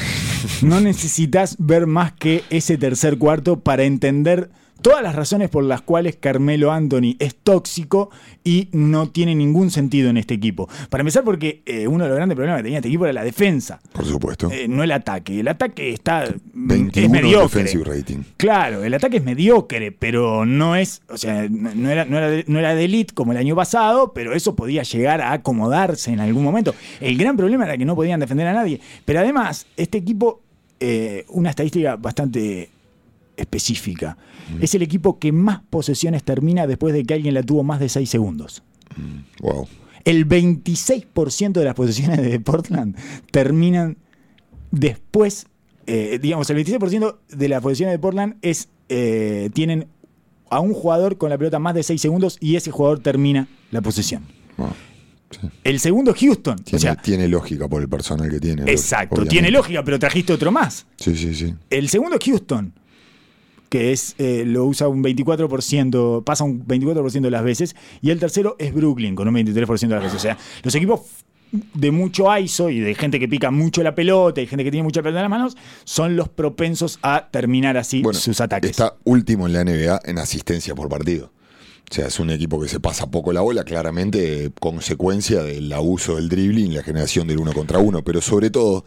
[0.62, 5.82] No necesitas ver más que ese tercer cuarto para entender todas las razones por las
[5.82, 8.10] cuales Carmelo Anthony es tóxico
[8.44, 10.68] y no tiene ningún sentido en este equipo.
[10.88, 13.24] Para empezar, porque eh, uno de los grandes problemas que tenía este equipo era la
[13.24, 14.50] defensa, Por supuesto.
[14.50, 15.40] eh, no el ataque.
[15.40, 17.62] El ataque está mm, 21 es mediocre.
[17.62, 18.18] defensive rating.
[18.36, 22.28] Claro, el ataque es mediocre, pero no es, o sea, no no era, no era,
[22.30, 26.12] de, no era de elite como el año pasado, pero eso podía llegar a acomodarse
[26.12, 26.74] en algún momento.
[27.00, 28.80] El gran problema era que no podían defender a nadie.
[29.04, 30.40] Pero además, este equipo,
[30.78, 32.70] eh, una estadística bastante
[33.40, 34.16] específica,
[34.60, 37.88] es el equipo que más posesiones termina después de que alguien la tuvo más de
[37.88, 38.62] 6 segundos.
[39.40, 39.68] Wow.
[40.04, 42.96] El 26% de las posiciones de Portland
[43.30, 43.98] terminan
[44.70, 45.46] después,
[45.86, 49.88] eh, digamos, el 26% de las posiciones de Portland es, eh, tienen
[50.50, 53.80] a un jugador con la pelota más de 6 segundos y ese jugador termina la
[53.80, 54.24] posesión.
[55.30, 55.48] Sí.
[55.62, 56.56] El segundo Houston.
[56.56, 58.62] Tiene, o sea, tiene lógica por el personal que tiene.
[58.62, 59.34] exacto, obviamente.
[59.34, 60.86] tiene lógica, pero trajiste otro más.
[60.96, 61.54] Sí, sí, sí.
[61.70, 62.74] El segundo es Houston,
[63.70, 68.18] que es eh, lo usa un 24%, pasa un 24% de las veces, y el
[68.18, 70.16] tercero es Brooklyn, con un 23% de las veces.
[70.16, 71.00] O sea, los equipos
[71.52, 74.84] de mucho ISO y de gente que pica mucho la pelota y gente que tiene
[74.84, 78.70] mucha pelota en las manos, son los propensos a terminar así Bueno, sus ataques.
[78.70, 81.32] Está último en la NBA en asistencia por partido.
[81.90, 85.72] O sea, es un equipo que se pasa poco la bola, claramente eh, consecuencia del
[85.72, 88.84] abuso del dribbling la generación del uno contra uno, pero sobre todo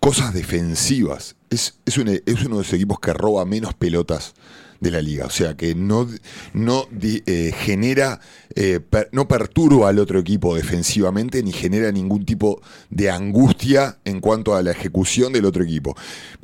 [0.00, 1.36] cosas defensivas.
[1.50, 4.34] Es, es, un- es uno de los equipos que roba menos pelotas
[4.80, 5.26] de la liga.
[5.26, 6.08] O sea, que no,
[6.52, 8.20] no eh, genera,
[8.54, 8.80] eh,
[9.12, 12.60] no perturba al otro equipo defensivamente ni genera ningún tipo
[12.90, 15.96] de angustia en cuanto a la ejecución del otro equipo.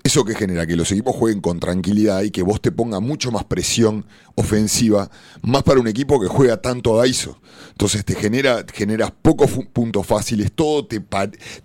[0.02, 3.30] Eso que genera que los equipos jueguen con tranquilidad y que vos te ponga mucho
[3.30, 5.10] más presión ofensiva,
[5.42, 7.40] más para un equipo que juega tanto a ISO.
[7.70, 11.00] Entonces te genera, generas pocos puntos fáciles, todo te,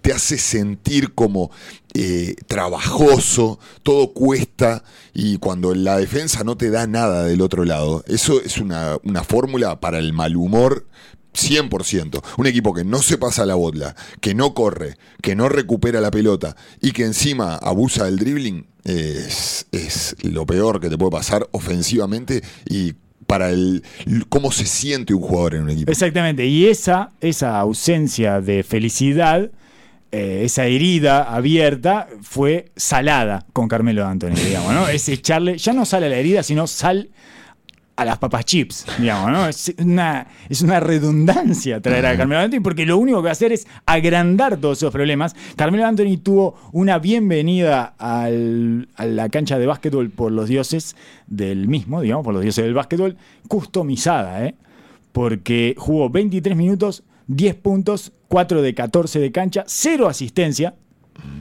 [0.02, 1.52] te hace sentir como
[1.93, 8.04] eh, trabajoso, todo cuesta y cuando la defensa no te da nada del otro lado,
[8.08, 10.86] eso es una, una fórmula para el mal humor
[11.34, 12.23] 100%.
[12.38, 16.12] Un equipo que no se pasa la bola, que no corre, que no recupera la
[16.12, 21.47] pelota y que encima abusa del dribbling, es, es lo peor que te puede pasar
[21.52, 22.93] ofensivamente y
[23.28, 23.84] para el
[24.30, 25.91] cómo se siente un jugador en un equipo.
[25.91, 29.52] Exactamente, y esa, esa ausencia de felicidad,
[30.12, 34.88] eh, esa herida abierta, fue salada con Carmelo Anthony, digamos, ¿no?
[34.88, 37.10] Es echarle, ya no sale a la herida, sino sal
[37.95, 39.48] a las papas chips, digamos, ¿no?
[39.50, 43.34] Es una, es una redundancia traer a Carmelo Anthony porque lo único que va a
[43.34, 45.36] hacer es agrandar todos esos problemas.
[45.58, 50.95] Carmelo Anthony tuvo una bienvenida al- a la cancha de básquetbol por los dioses
[51.28, 53.17] del mismo, digamos, por los dioses del básquetbol,
[53.50, 54.56] customizada, ¿eh?
[55.12, 60.76] Porque jugó 23 minutos, 10 puntos, 4 de 14 de cancha, 0 asistencia,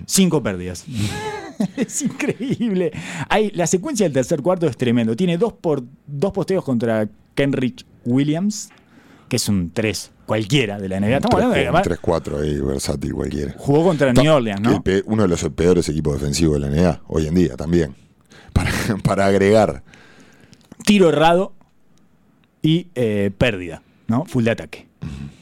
[0.07, 0.85] 5 pérdidas.
[1.77, 2.93] es increíble.
[3.29, 5.17] Hay, la secuencia del tercer cuarto es tremendo.
[5.17, 8.69] Tiene dos, por, dos posteos contra Kenrich Williams,
[9.29, 11.17] que es un 3 cualquiera de la NBA.
[11.17, 13.55] Estamos hablando de que Un 3-4 ahí, versátil cualquiera.
[13.57, 14.83] jugó contra New Orleans, ¿no?
[14.83, 17.95] pe- uno de los peores equipos defensivos de la NBA, hoy en día también.
[18.53, 18.71] Para,
[19.05, 19.85] para agregar.
[20.85, 21.53] Tiro errado
[22.61, 24.25] y eh, pérdida, ¿no?
[24.25, 24.88] Full de ataque.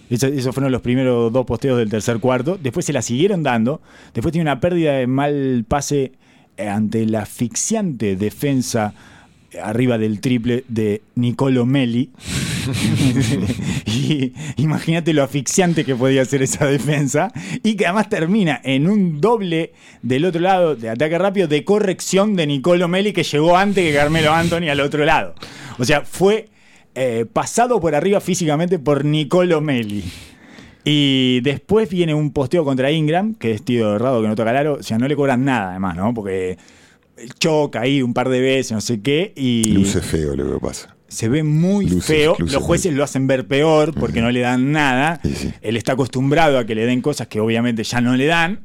[0.08, 2.58] Eso- esos fueron los primeros dos posteos del tercer cuarto.
[2.62, 3.80] Después se la siguieron dando.
[4.14, 6.12] Después tiene una pérdida de mal pase
[6.56, 8.94] eh, ante la asfixiante defensa
[9.50, 12.10] eh, arriba del triple de Nicolo Meli.
[13.86, 17.32] y imagínate lo asfixiante que podía ser esa defensa.
[17.62, 22.36] Y que además termina en un doble del otro lado de ataque rápido de corrección
[22.36, 25.34] de Nicolo Meli que llegó antes que Carmelo Anthony al otro lado.
[25.78, 26.48] O sea, fue
[26.98, 30.02] eh, pasado por arriba físicamente por Nicolo Meli.
[30.82, 34.56] Y después viene un posteo contra Ingram, que es tío errado que no toca el
[34.56, 34.74] aro.
[34.80, 36.14] O sea, no le cobran nada además, ¿no?
[36.14, 36.56] Porque
[37.38, 39.32] choca ahí un par de veces, no sé qué.
[39.36, 40.96] Y Luce feo lo que pasa.
[41.08, 42.36] se ve muy Luces, feo.
[42.38, 45.20] luces Los jueces lo hacen ver peor porque no le dan nada.
[45.22, 45.52] Sí, sí.
[45.60, 48.60] Él está acostumbrado a que le den cosas que obviamente ya no le dan.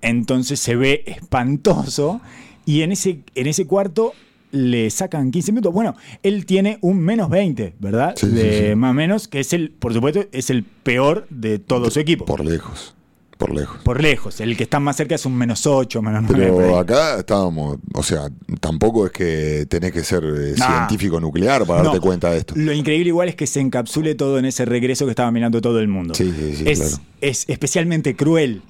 [0.00, 2.20] Entonces se ve espantoso.
[2.64, 4.14] Y en ese, en ese cuarto
[4.50, 5.72] le sacan 15 minutos.
[5.72, 8.14] Bueno, él tiene un menos 20, ¿verdad?
[8.16, 8.74] Sí, sí, de sí.
[8.76, 12.24] más o menos, que es el, por supuesto, es el peor de todo su equipo.
[12.24, 12.94] Por, Por lejos.
[13.38, 14.00] Por lejos.
[14.00, 14.40] lejos.
[14.40, 16.50] El que está más cerca es un menos 8, menos 9.
[16.50, 16.66] por ahí.
[16.66, 18.22] Pero acá estábamos, o sea,
[18.60, 20.88] tampoco es que tenés que ser eh, Nah.
[20.88, 22.54] científico nuclear para darte cuenta de esto.
[22.56, 25.78] Lo increíble igual es que se encapsule todo en ese regreso que estaba mirando todo
[25.78, 26.14] el mundo.
[26.16, 26.96] Sí, sí, sí, es, claro.
[27.20, 28.62] es especialmente cruel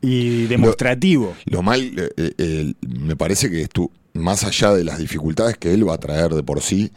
[0.00, 1.34] y demostrativo.
[1.46, 1.80] Lo mal,
[2.16, 5.98] eh, eh, me parece que esto, más allá de las dificultades que él va a
[5.98, 6.92] traer de por sí,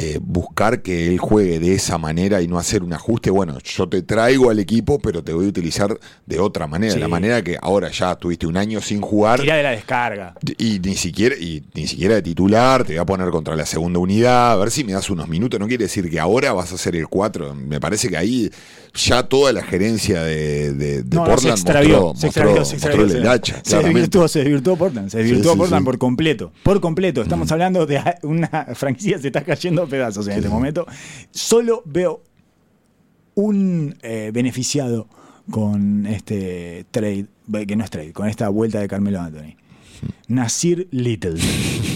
[0.00, 3.30] eh, buscar que él juegue de esa manera y no hacer un ajuste.
[3.30, 6.94] Bueno, yo te traigo al equipo, pero te voy a utilizar de otra manera.
[6.94, 7.00] Sí.
[7.00, 9.40] La manera que ahora ya tuviste un año sin jugar.
[9.40, 10.34] Tira de la descarga.
[10.56, 13.98] Y ni siquiera, y ni siquiera de titular, te voy a poner contra la segunda
[13.98, 15.58] unidad, a ver si me das unos minutos.
[15.58, 17.56] No quiere decir que ahora vas a ser el 4.
[17.56, 18.48] Me parece que ahí
[18.98, 22.28] ya toda la gerencia de, de, de No, no, se Portland extravió, mostró, se mostró-
[22.28, 23.16] extravió, se mostró extravió.
[23.22, 25.84] el hacha, se desvirtuó, se desvirtuó Portland, se desvirtuó Sí, Portland sí.
[25.86, 26.52] por completo.
[26.62, 27.22] Por completo.
[27.22, 30.86] Estamos hablando de una franquicia que se está cayendo a pedazos en este momento.
[31.30, 32.22] Solo veo
[33.34, 35.08] un eh, beneficiado
[35.50, 37.26] con este trade,
[37.66, 39.54] que no es trade, con esta vuelta de Carmelo Anthony.
[40.28, 41.40] Nasir Little.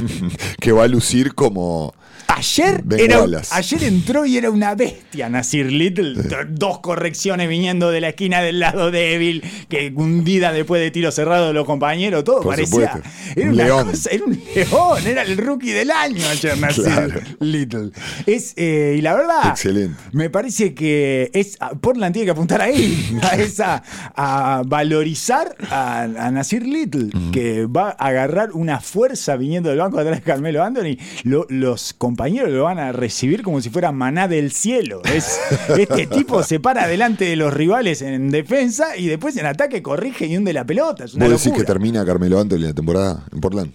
[0.60, 1.94] que va a lucir como.
[2.36, 6.14] Ayer, era- ayer entró y era una bestia Nasir Little.
[6.50, 11.48] Dos correcciones viniendo de la esquina del lado débil, que hundida después de tiro cerrado
[11.48, 12.92] de los compañeros, todo Por parecía.
[12.92, 13.10] supuesto.
[13.36, 13.90] Era Un una león.
[13.90, 17.20] cosa, era un león, era el rookie del año ayer Nasir Claro.
[17.40, 17.90] Little.
[18.26, 19.96] Es, eh, y la verdad, Excelente.
[20.12, 23.82] me parece que es Portland tiene que apuntar ahí, a esa,
[24.16, 29.98] a valorizar a, a Nasir Little, que va a agarrar una fuerza viniendo del banco
[29.98, 30.96] atrás de Carmelo Anthony.
[31.24, 35.02] Lo- los compañeros lo van a recibir como si fuera maná del cielo.
[35.04, 35.38] Es,
[35.78, 40.26] este tipo se para delante de los rivales en defensa y después en ataque corrige
[40.26, 41.04] y hunde la pelota.
[41.04, 43.72] Es una ¿Vos decís que termina Carmelo Anthony la temporada en Portland?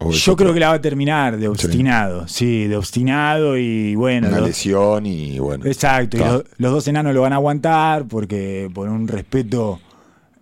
[0.00, 3.96] ¿O es Yo creo que la va a terminar de obstinado, sí, de obstinado y
[3.96, 4.28] bueno.
[4.28, 5.64] Una lesión y bueno.
[5.66, 6.32] Exacto, y Está.
[6.34, 9.80] lo- los dos enanos lo van a aguantar porque por un respeto,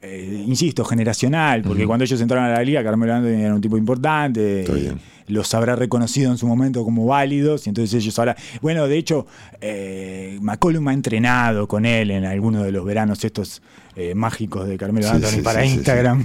[0.09, 3.77] eh, insisto, generacional, porque cuando ellos entraron a la liga, Carmelo Anthony era un tipo
[3.77, 5.01] importante, bien.
[5.27, 9.27] los habrá reconocido en su momento como válidos, y entonces ellos ahora, bueno, de hecho,
[9.61, 13.63] eh, McCollum ha entrenado con él en algunos de los veranos estos
[13.97, 16.25] eh, mágicos de Carmelo Sí, Anthony sí, para sí, Instagram.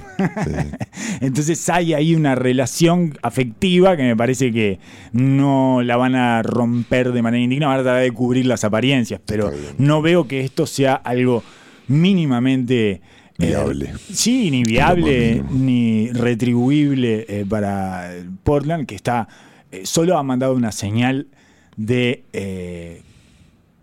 [1.20, 4.78] Entonces hay ahí una relación afectiva que me parece que
[5.10, 9.20] no la van a romper de manera indigna, van a tratar de cubrir las apariencias,
[9.26, 11.42] pero no veo que esto sea algo
[11.88, 13.00] mínimamente...
[13.42, 13.92] eh, Viable.
[14.12, 18.10] sí, ni viable, ni retribuible eh, para
[18.44, 19.28] Portland, que está
[19.70, 21.26] eh, solo ha mandado una señal
[21.76, 23.02] de eh,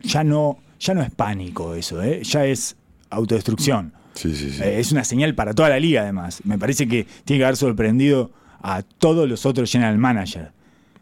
[0.01, 2.75] ya no ya no es pánico eso, eh, ya es
[3.09, 3.93] autodestrucción.
[4.13, 4.61] Sí, sí, sí.
[4.63, 6.41] Eh, es una señal para toda la liga, además.
[6.45, 10.49] Me parece que tiene que haber sorprendido a todos los otros general managers.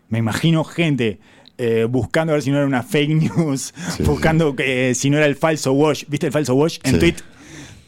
[0.09, 1.19] Me imagino gente
[1.57, 5.17] eh, buscando a ver si no era una fake news, Sí, buscando que, si no
[5.17, 6.03] era el falso wash.
[6.07, 6.99] ¿Viste el falso wash en, Sí.
[6.99, 7.15] tweet,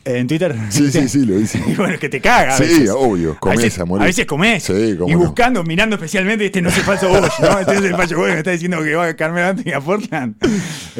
[0.05, 0.55] en Twitter?
[0.69, 1.61] Sí, sí, sí, lo hice.
[1.67, 2.53] Y bueno, es que te caga.
[2.55, 2.89] a Sí, veces.
[2.95, 4.03] obvio, a comés veces, a morir.
[4.03, 4.63] a veces comés.
[4.63, 5.17] Sí, y no.
[5.17, 7.59] buscando, mirando especialmente, este no es el falso wash, ¿no?
[7.59, 10.35] Este es el falso wash, me está diciendo que va a Carmelo Anthony a Portland.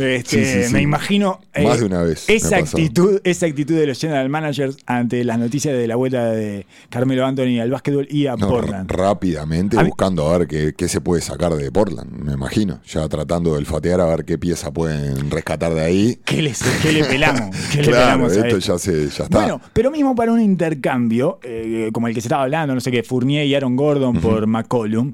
[0.01, 0.73] Este, Sí, sí, sí.
[0.73, 1.39] Me imagino.
[1.53, 5.37] eh, Más de una vez Esa actitud, esa actitud de los general managers ante las
[5.39, 8.89] noticias de la vuelta de Carmelo Anthony al básquetbol y a No, Portland.
[8.91, 12.81] rápidamente A buscando a ver qué, qué se puede sacar de Portland, me imagino.
[12.87, 16.19] Ya tratando de olfatear a ver qué pieza pueden rescatar de ahí.
[16.25, 17.55] ¿Qué, les- qué le pelamos?
[17.71, 18.73] ¿Qué le pelamos a esto esto?
[18.73, 19.37] ya, se, ya está.
[19.39, 22.91] Bueno, pero mismo para un intercambio, eh, como el que se estaba hablando, no sé
[22.91, 25.13] qué, Fournier y Aaron Gordon por McCollum,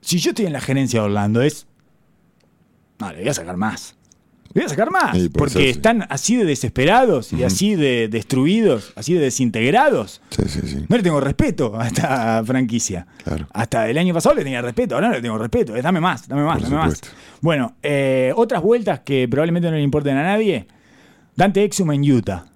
[0.00, 1.66] si yo estoy en la gerencia de Orlando, es.
[3.00, 3.95] No, le voy a sacar más.
[4.56, 5.14] Voy a sacar más.
[5.14, 5.68] Sí, porque ser, sí.
[5.68, 10.22] están así de desesperados y así de destruidos, así de desintegrados.
[10.30, 10.86] sí, sí, sí.
[10.88, 13.06] No le tengo respeto a esta franquicia.
[13.22, 13.46] Claro.
[13.52, 15.76] Hasta el año pasado le tenía respeto, ahora no le tengo respeto.
[15.76, 17.00] Es dame más, dame más, Por dame más.
[17.42, 20.66] Bueno, eh, otras vueltas que probablemente no le importen a nadie.
[21.34, 22.46] Dante Exum en Utah.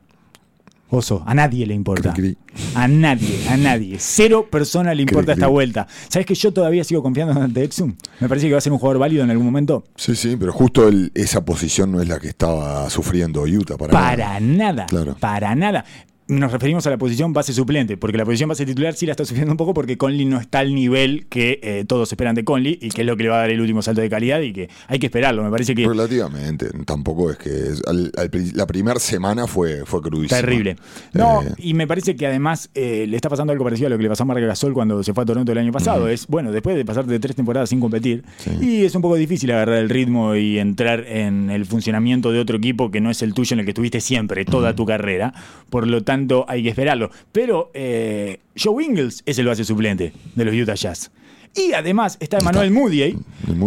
[0.90, 2.12] Oso, a nadie le importa.
[2.12, 2.36] Cri,
[2.74, 3.96] A nadie, a nadie.
[4.00, 5.86] Cero personas le importa Cri, esta vuelta.
[6.08, 7.94] ¿Sabes que yo todavía sigo confiando en Dante Exum?
[8.18, 9.84] Me parece que va a ser un jugador válido en algún momento.
[9.94, 13.92] Sí, sí, pero justo el- esa posición no es la que estaba sufriendo Utah para,
[13.92, 14.08] nada.
[14.16, 14.86] Para nada.
[14.86, 15.16] Claro.
[15.20, 15.84] Para nada.
[16.30, 19.24] Nos referimos a la posición base suplente, porque la posición base titular sí la está
[19.24, 22.78] sufriendo un poco porque Conley no está al nivel que eh, todos esperan de Conley
[22.80, 24.52] y que es lo que le va a dar el último salto de calidad y
[24.52, 25.42] que hay que esperarlo.
[25.42, 30.00] Me parece que Relativamente, tampoco es que es- al- al la primera semana fue, fue
[30.02, 30.40] crudísima.
[30.40, 30.76] Terrible.
[31.12, 33.96] No, Eh, y me parece que además eh, le está pasando algo parecido a lo
[33.96, 36.06] que le pasó a Marc Gasol cuando se fue a Toronto el año pasado.
[36.08, 38.22] Es, bueno, después de pasar de tres temporadas sin competir,
[38.60, 42.56] y es un poco difícil agarrar el ritmo y entrar en el funcionamiento de otro
[42.58, 45.34] equipo que no es el tuyo en el que estuviste siempre, toda tu carrera.
[45.70, 47.10] Por lo tanto, hay que esperarlo.
[47.32, 51.10] Pero eh, Joe Ingles es el base suplente de los Utah Jazz.
[51.52, 53.02] Y además está Emmanuel Moody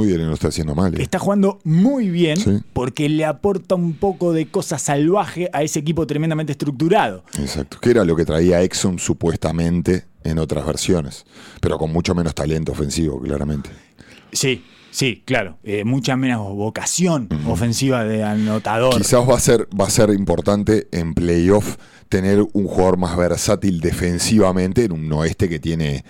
[0.07, 0.93] bien, lo está haciendo mal.
[0.97, 1.01] eh.
[1.03, 2.59] Está jugando muy bien Sí.
[2.71, 7.25] porque le aporta un poco de cosa salvaje a ese equipo tremendamente estructurado.
[7.37, 7.79] Exacto.
[7.81, 11.25] Que era lo que traía Exum supuestamente en otras versiones.
[11.59, 13.69] Pero con mucho menos talento ofensivo, claramente.
[14.31, 14.63] Sí,
[14.93, 15.57] sí, claro.
[15.63, 18.97] Eh, mucha menos vocación ofensiva de anotador.
[18.97, 21.77] Quizás va a ser, va a ser importante en playoff
[22.09, 26.05] tener un jugador más versátil defensivamente en un oeste que tiene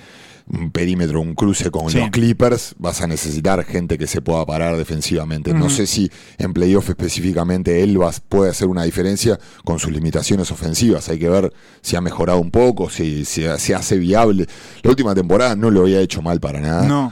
[0.50, 1.98] un perímetro, un cruce con Sí.
[2.00, 5.54] los Clippers, vas a necesitar gente que se pueda parar defensivamente.
[5.54, 10.52] No sé si en playoff específicamente él va- puede hacer una diferencia con sus limitaciones
[10.52, 11.08] ofensivas.
[11.10, 14.46] Hay que ver si ha mejorado un poco, si si se hace viable.
[14.82, 16.86] La última temporada no lo había hecho mal para nada.
[16.88, 17.12] No.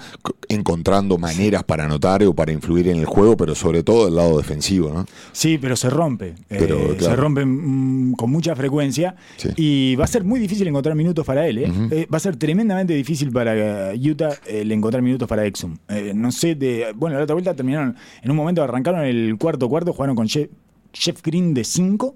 [0.50, 4.38] Encontrando maneras para anotar o para influir en el juego, pero sobre todo del lado
[4.38, 5.06] defensivo, ¿no?
[5.32, 6.36] Sí, pero se rompe.
[6.50, 7.16] Pero, Eh, claro.
[7.16, 9.16] Se rompe mm, con mucha frecuencia.
[9.38, 9.50] Sí.
[9.56, 11.60] Y va a ser muy difícil encontrar minutos para él.
[11.60, 11.72] ¿eh?
[11.92, 15.78] Eh, va a ser tremendamente difícil para eh, Utah el encontrar minutos para Exum.
[15.90, 19.70] Eh, no sé, de, bueno, la otra vuelta terminaron, en un momento arrancaron el cuarto
[19.70, 20.50] cuarto, jugaron con Jeff,
[20.94, 22.16] Jeff Green de 5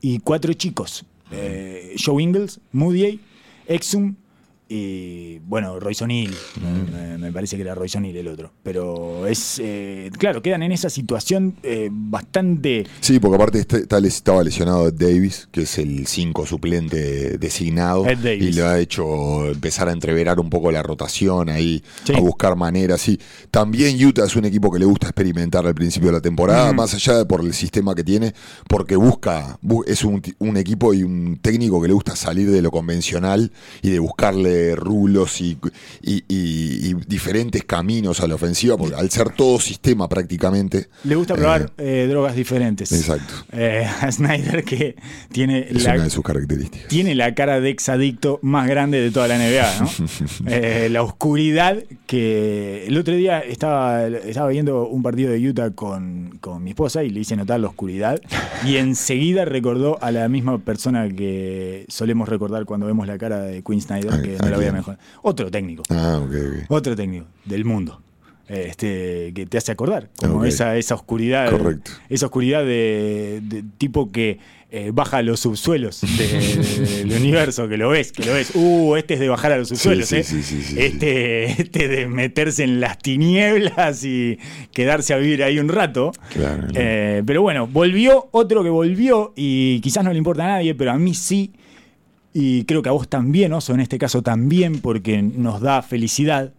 [0.00, 1.04] y cuatro chicos.
[1.30, 3.20] Eh, Joe Ingles, Moody,
[3.66, 4.16] Exum
[4.72, 6.32] y bueno, Royce O'Neill,
[6.92, 8.52] me, me parece que era Royce O'Neill el otro.
[8.62, 12.86] Pero es, eh, claro, quedan en esa situación eh, bastante...
[13.00, 18.06] Sí, porque aparte está- está estaba lesionado Ed Davis, que es el 5 suplente designado,
[18.06, 18.42] Ed Davis.
[18.48, 22.12] y le ha hecho empezar a entreverar un poco la rotación ahí, Sí.
[22.14, 23.00] a buscar maneras.
[23.00, 23.18] Sí.
[23.50, 26.94] También Utah es un equipo que le gusta experimentar al principio de la temporada, más
[26.94, 28.34] allá de por el sistema que tiene,
[28.68, 32.70] porque busca, bu- es un equipo y un técnico que le gusta salir de lo
[32.70, 33.50] convencional
[33.82, 35.56] y de buscarle rulos y,
[36.02, 40.88] y- y- y diferentes caminos a la ofensiva, porque al ser todo sistema prácticamente.
[41.04, 42.92] Le gusta eh, probar eh, drogas diferentes.
[42.92, 43.34] Exacto.
[43.52, 44.96] Eh, a Snyder que
[45.32, 46.88] tiene Es la, una de sus características.
[46.88, 49.90] tiene la cara de exadicto más grande de toda la NBA, ¿no?
[50.46, 56.38] Eh, la oscuridad que el otro día estaba, estaba viendo un partido de Utah con,
[56.40, 58.20] con mi esposa y le hice notar la oscuridad
[58.66, 63.62] y enseguida recordó a la misma persona que solemos recordar cuando vemos la cara de
[63.62, 64.98] Quinn Snyder, ¿A- que a voy a mejorar.
[65.22, 65.82] Otro técnico.
[65.90, 66.64] Ah, ok, ok.
[66.70, 68.00] Otro técnico del mundo.
[68.48, 71.50] Este, que te hace acordar, como esa, esa oscuridad.
[71.50, 71.92] Correcto.
[72.08, 74.38] Esa oscuridad de, de tipo que
[74.72, 78.50] eh, baja a los subsuelos de- del universo, que lo ves, que lo ves.
[78.56, 80.24] Uh, este es de bajar a los subsuelos, sí, ¿eh?
[80.24, 84.36] sí, sí, sí, este, este de meterse en las tinieblas y
[84.72, 86.10] quedarse a vivir ahí un rato.
[86.32, 86.72] Claro, claro.
[86.74, 90.90] Eh, pero bueno, volvió otro que volvió y quizás no le importa a nadie, pero
[90.90, 91.52] a mí sí.
[92.32, 96.52] Y creo que a vos también, Oso, en este caso también, porque nos da felicidad.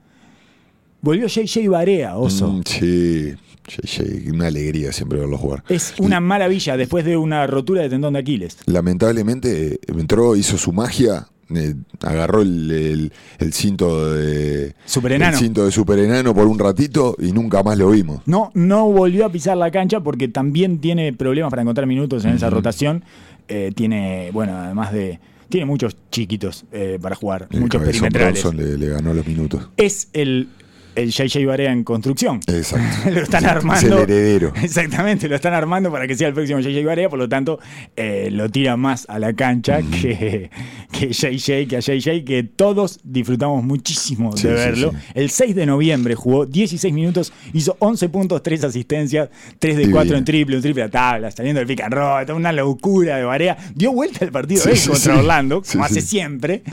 [1.02, 2.48] Volvió JJ Barea, Oso.
[2.52, 3.34] Mm, sí,
[3.68, 5.64] JJ, una alegría siempre verlo jugar.
[5.70, 8.58] Es una maravilla después de una rotura de tendón de Aquiles.
[8.66, 15.34] Lamentablemente eh, entró, hizo su magia, eh, agarró el, el- el cinto de Superenano.
[15.34, 18.22] el cinto de superenano por un ratito y nunca más lo vimos.
[18.26, 22.32] No, no volvió a pisar la cancha porque también tiene problemas para encontrar minutos en
[22.36, 23.04] esa rotación.
[23.48, 25.20] Eh, tiene, bueno, además de.
[25.52, 28.44] Tiene muchos chiquitos eh, para jugar, El muchos perimetrales.
[28.56, 29.68] Le, le ganó los minutos.
[29.76, 30.48] Es el,
[30.96, 32.40] el JJ Barea en construcción.
[32.48, 33.10] Exacto.
[33.12, 33.88] lo están Es- armando.
[33.98, 34.54] Es el heredero.
[34.62, 37.60] Exactamente, lo están armando para que sea el próximo JJ Barea, por lo tanto,
[37.96, 40.50] eh, lo tira más a la cancha que,
[40.92, 44.92] que JJ, que a JJ, que todos disfrutamos muchísimo Sí, de verlo.
[44.92, 44.98] sí.
[45.14, 49.30] El 6 de noviembre jugó 16 minutos, hizo 11 puntos, 3 asistencias,
[49.60, 49.98] 3 de Divino.
[49.98, 53.24] 4 en triple, un triple a tabla, saliendo del pick and roll, una locura de
[53.24, 53.58] Barea.
[53.76, 55.18] Dio vuelta el partido él contra.
[55.18, 56.08] Orlando, como hace sí.
[56.08, 56.64] siempre.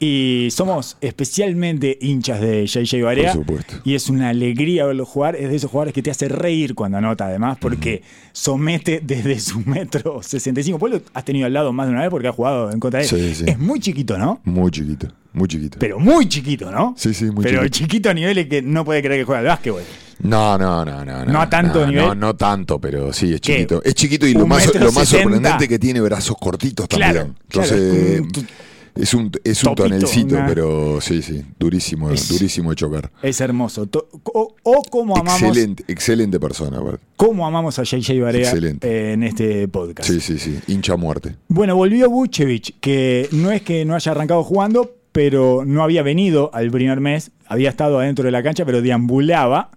[0.00, 3.32] Y somos especialmente hinchas de JJ Barea.
[3.32, 3.74] Por supuesto.
[3.84, 5.36] Y es una alegría verlo jugar.
[5.36, 9.60] Es de esos jugadores que te hace reír cuando anota, además, porque somete desde su
[9.60, 10.78] metro 65.
[10.78, 13.00] Vos lo has tenido al lado más de una vez porque has jugado en contra
[13.00, 13.10] de él.
[13.10, 13.44] Sí, sí.
[13.46, 14.40] Es muy chiquito, ¿no?
[14.44, 15.78] Muy chiquito, muy chiquito.
[15.78, 16.94] Pero muy chiquito, ¿no?
[16.98, 17.78] Sí, sí, muy Pero chiquito.
[17.78, 19.82] chiquito a niveles que no puede creer que juega al básquetbol.
[20.20, 21.24] No, no, no, no.
[21.24, 22.04] No a tanto no, nivel.
[22.06, 23.52] No, no tanto, pero sí, es ¿Qué?
[23.54, 23.82] chiquito.
[23.84, 27.36] Es chiquito y lo ¿Un más, lo más sorprendente que tiene brazos cortitos Claro, también.
[27.44, 28.48] Entonces,
[28.94, 33.10] es un, es un topito, tonelcito, una- pero sí, sí, durísimo, Es- durísimo de chocar.
[33.22, 33.88] Es hermoso.
[34.32, 37.04] O, o como amamos, Excelente, excelente persona, aparte.
[37.16, 40.08] cómo amamos a JJ Barea eh, en este podcast.
[40.08, 40.58] Sí, sí, sí.
[40.68, 41.36] Hincha muerte.
[41.48, 46.50] Bueno, volvió Vucevic, que no es que no haya arrancado jugando, pero no había venido
[46.54, 49.70] al primer mes, había estado adentro de la cancha, pero deambulaba.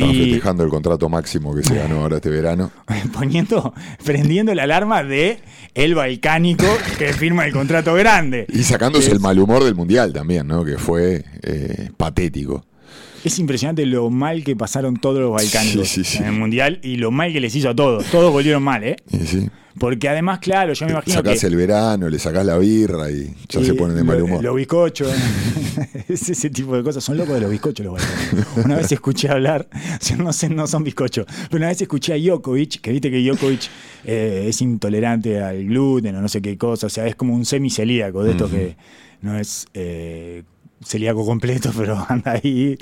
[0.00, 2.70] Estaba y festejando el contrato máximo que se ganó ahora este verano.
[3.12, 3.72] poniendo,
[4.04, 5.38] prendiendo la alarma de
[5.74, 6.66] el balcánico
[6.98, 8.46] que firma el contrato grande.
[8.48, 10.64] Y sacándose Es- el mal humor del mundial también, ¿no?
[10.64, 12.64] Que fue eh, patético.
[13.24, 16.18] Es impresionante lo mal que pasaron todos los balcánicos Sí, sí, sí.
[16.18, 18.04] en el mundial y lo mal que les hizo a todos.
[18.06, 18.96] Todos volvieron mal, ¿eh?
[19.10, 19.48] Y sí,
[19.78, 21.46] Porque además, claro, yo me imagino sacás que.
[21.46, 24.42] el verano, le sacás la birra y ya se ponen de mal humor.
[24.42, 25.12] Los bizcochos,
[26.08, 27.02] es ese tipo de cosas.
[27.04, 28.46] Son locos de los bizcochos los balcanes.
[28.64, 29.68] Una vez escuché hablar,
[30.18, 33.68] no sé, no son bizcochos, pero una vez escuché a Djokovic, que viste que Djokovic
[34.04, 37.44] eh, es intolerante al gluten o no sé qué cosa, o sea, es como un
[37.44, 38.76] semicelíaco de estos que
[39.22, 40.42] no es eh,
[40.84, 42.76] celíaco completo, pero anda ahí.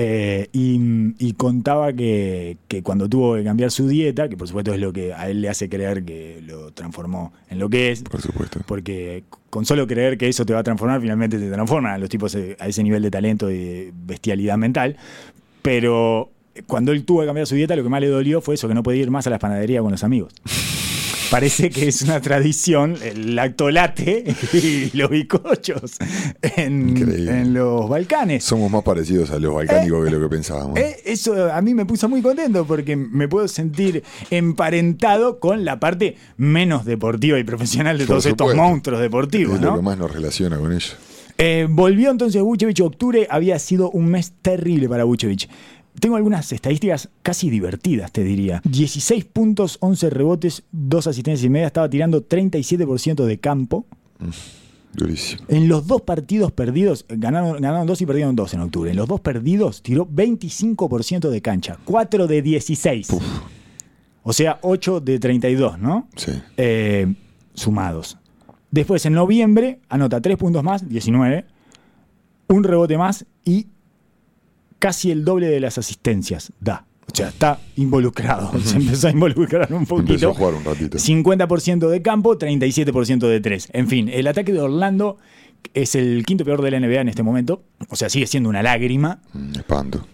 [0.00, 0.78] Eh, y,
[1.18, 4.92] y contaba que, que cuando tuvo que cambiar su dieta, que por supuesto es lo
[4.92, 8.60] que a él le hace creer que lo transformó en lo que es, Por supuesto.
[8.66, 12.08] porque con solo creer que eso te va a transformar, finalmente te transforman a los
[12.08, 14.96] tipos a ese nivel de talento y de bestialidad mental.
[15.62, 16.30] Pero
[16.68, 18.74] cuando él tuvo que cambiar su dieta, lo que más le dolió fue eso, que
[18.74, 20.32] no podía ir más a las panaderías con los amigos.
[21.30, 25.96] Parece que es una tradición el lactolate y los bizcochos
[26.42, 28.44] en, los Balcanes.
[28.44, 30.78] Somos más parecidos a los balcánicos que lo que pensábamos.
[30.78, 35.78] Eh, Eso a mí me puso muy contento porque me puedo sentir emparentado con la
[35.78, 39.76] parte menos deportiva y profesional de Por todos estos monstruos deportivos, es lo ¿no?
[39.76, 40.96] que más nos relaciona con ellos.
[41.40, 45.48] Eh, volvió entonces Vucevic, octubre había sido un mes terrible para Vucevic.
[46.00, 48.60] Tengo algunas estadísticas casi divertidas, te diría.
[48.64, 51.66] 16 puntos, 11 rebotes, 2 asistencias y media.
[51.66, 53.86] Estaba tirando 37% de campo.
[54.92, 55.44] Durísimo.
[55.48, 58.90] En los dos partidos perdidos, ganaron, ganaron dos y perdieron dos en octubre.
[58.90, 61.78] En los dos perdidos tiró 25% de cancha.
[61.84, 63.08] 4 de 16.
[64.22, 66.08] O sea, 8 de 32, ¿no?
[66.16, 66.32] Sí.
[66.56, 67.14] Eh,
[67.54, 68.18] sumados.
[68.70, 71.46] Después, en noviembre, anota 3 puntos más, 19.
[72.48, 73.68] Un rebote más y
[74.78, 76.84] casi el doble de las asistencias da.
[77.10, 78.52] O sea, está involucrado.
[78.64, 80.30] Se empezó a involucrar un Empezó poquito.
[80.30, 80.98] a jugar un ratito.
[80.98, 83.68] 50% de campo, 37% de 3.
[83.72, 85.16] En fin, el ataque de Orlando
[85.74, 87.62] es el quinto peor de la NBA en este momento.
[87.88, 89.20] O sea, sigue siendo una lágrima.
[89.32, 90.06] Mm, Espanto.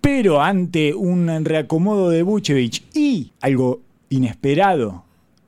[0.00, 5.04] Pero ante un reacomodo de Vucevic y algo inesperado,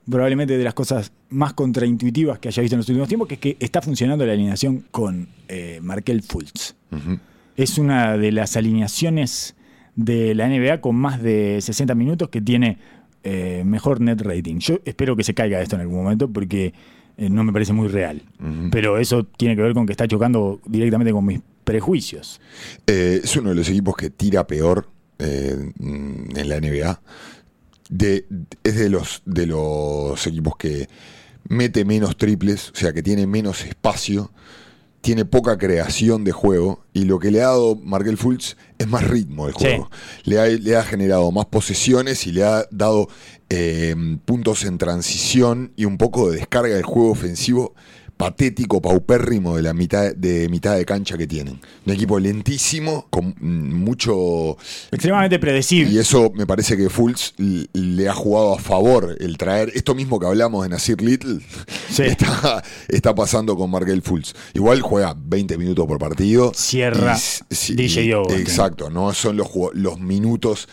[0.09, 3.41] probablemente de las cosas más contraintuitivas que haya visto en los últimos tiempos, que es
[3.41, 6.75] que está funcionando la alineación con eh, Markel Fultz.
[6.93, 7.19] Ujú.
[7.57, 9.55] Es una de las alineaciones
[9.97, 12.79] de la NBA con más de 60 minutos que tiene
[13.23, 14.59] eh, mejor net rating.
[14.59, 16.75] Yo espero que se caiga esto en algún momento porque
[17.17, 18.23] eh, no me parece muy real.
[18.71, 22.41] Pero eso tiene que ver con que está chocando directamente con mis prejuicios.
[22.87, 24.89] Eh, es uno de los equipos que tira peor
[25.19, 27.01] mm, en la NBA.
[27.89, 28.27] De,
[28.65, 30.89] es de los, de los equipos que
[31.49, 34.33] mete menos triples, o sea, que tiene menos espacio,
[35.05, 39.07] tiene poca creación de juego y lo que le ha dado Markel Fultz es más
[39.07, 39.65] ritmo del Sí.
[39.67, 39.91] juego.
[40.25, 43.09] Le, ha, le ha generado más posesiones y le ha dado
[43.51, 43.95] eh,
[44.25, 47.75] puntos en transición y un poco de descarga del juego ofensivo
[48.17, 51.61] patético, paupérrimo de la mitad de mitad de cancha que tienen.
[51.87, 54.57] Un equipo lentísimo, con mm, mucho
[54.91, 55.93] Extremadamente predecible.
[55.93, 60.19] y eso me parece que Fultz le ha jugado a favor el traer esto mismo
[60.21, 61.41] que hablamos de Nasir Little.
[61.91, 62.03] Sí.
[62.15, 64.35] Está, está pasando con Markel Fultz.
[64.55, 66.53] Igual juega 20 minutos por partido.
[66.55, 67.17] Cierra
[67.69, 68.13] Y DJ y-.
[68.35, 70.69] Exacto, no son los, los minutos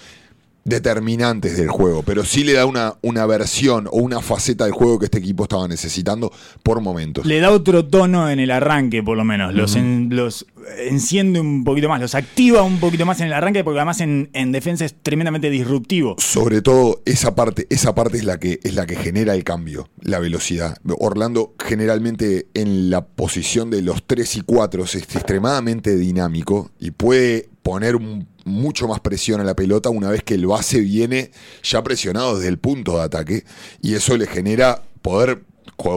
[0.63, 4.99] determinantes del juego, pero sí le da una, una versión o una faceta del juego
[4.99, 6.31] que este equipo estaba necesitando
[6.63, 7.25] por momentos.
[7.25, 9.53] Le da otro tono en el arranque, por lo menos.
[9.53, 10.45] Los, en- los
[10.79, 14.29] enciende un poquito más, los activa un poquito más en el arranque, porque además en,
[14.33, 16.15] en defensa es tremendamente disruptivo.
[16.19, 19.89] Sobre todo esa parte, esa parte es la que es la que genera el cambio,
[20.01, 20.77] la velocidad.
[20.99, 27.49] Orlando generalmente en la posición de los 3 y 4 es extremadamente dinámico y puede
[27.63, 31.31] poner un- mucho más presión a la pelota una vez que el base viene
[31.63, 33.43] ya presionado desde el punto de ataque
[33.81, 35.43] y eso le genera poder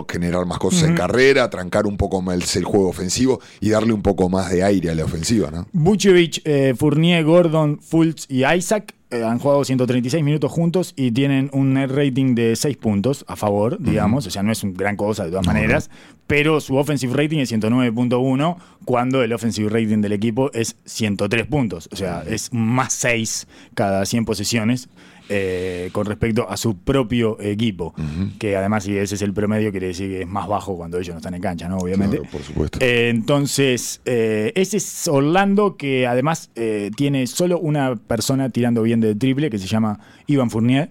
[0.08, 4.02] generar más cosas en carrera, trancar un poco más el juego ofensivo y darle un
[4.02, 5.66] poco más de aire a la ofensiva, ¿no?
[5.72, 11.48] Vucevic, eh, Fournier, Gordon, Fultz y Isaac eh, han jugado 136 minutos juntos y tienen
[11.52, 14.26] un net rating de 6 puntos a favor, digamos.
[14.26, 15.88] O sea, no es una gran cosa de todas maneras.
[16.26, 21.88] Pero su offensive rating es 109.1 cuando el offensive rating del equipo es 103 puntos.
[21.92, 24.88] O sea, es más 6 cada 100 posesiones.
[25.28, 27.94] Eh, con respecto a su propio equipo,
[28.38, 31.14] que además si ese es el promedio quiere decir que es más bajo cuando ellos
[31.14, 31.78] no están en cancha, ¿no?
[31.78, 32.18] Obviamente.
[32.18, 32.78] Claro, por supuesto.
[32.80, 36.50] Eh, entonces, eh, ese es Orlando que además
[36.96, 40.90] tiene solo una persona tirando bien de triple que se llama Ivan Fournier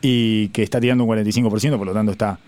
[0.00, 2.38] y que está tirando un 45%, por lo tanto está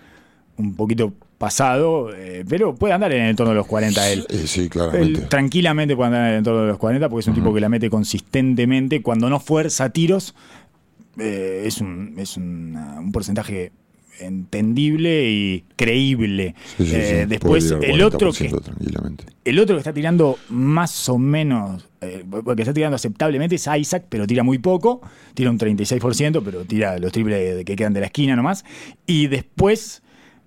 [0.57, 4.27] un poquito pasado, eh, pero puede andar en el entorno de los 40 él.
[4.45, 5.21] Sí, Él claramente.
[5.23, 7.71] tranquilamente puede andar en el entorno de los 40 porque es un tipo que la
[7.71, 9.01] mete consistentemente.
[9.01, 10.35] Cuando no fuerza tiros,
[11.21, 13.73] eh, es, un, es una- un porcentaje
[14.19, 16.55] entendible y creíble.
[16.77, 16.97] Sí, sí, sí.
[16.97, 19.25] Eh, después, el otro, que, 40% tranquilamente.
[19.45, 22.25] el otro que está tirando más o menos, eh,
[22.57, 25.01] que está tirando aceptablemente es Isaac, pero tira muy poco.
[25.35, 28.65] Tira un 36%, pero tira los triples que quedan de la esquina nomás.
[29.07, 30.03] Y después,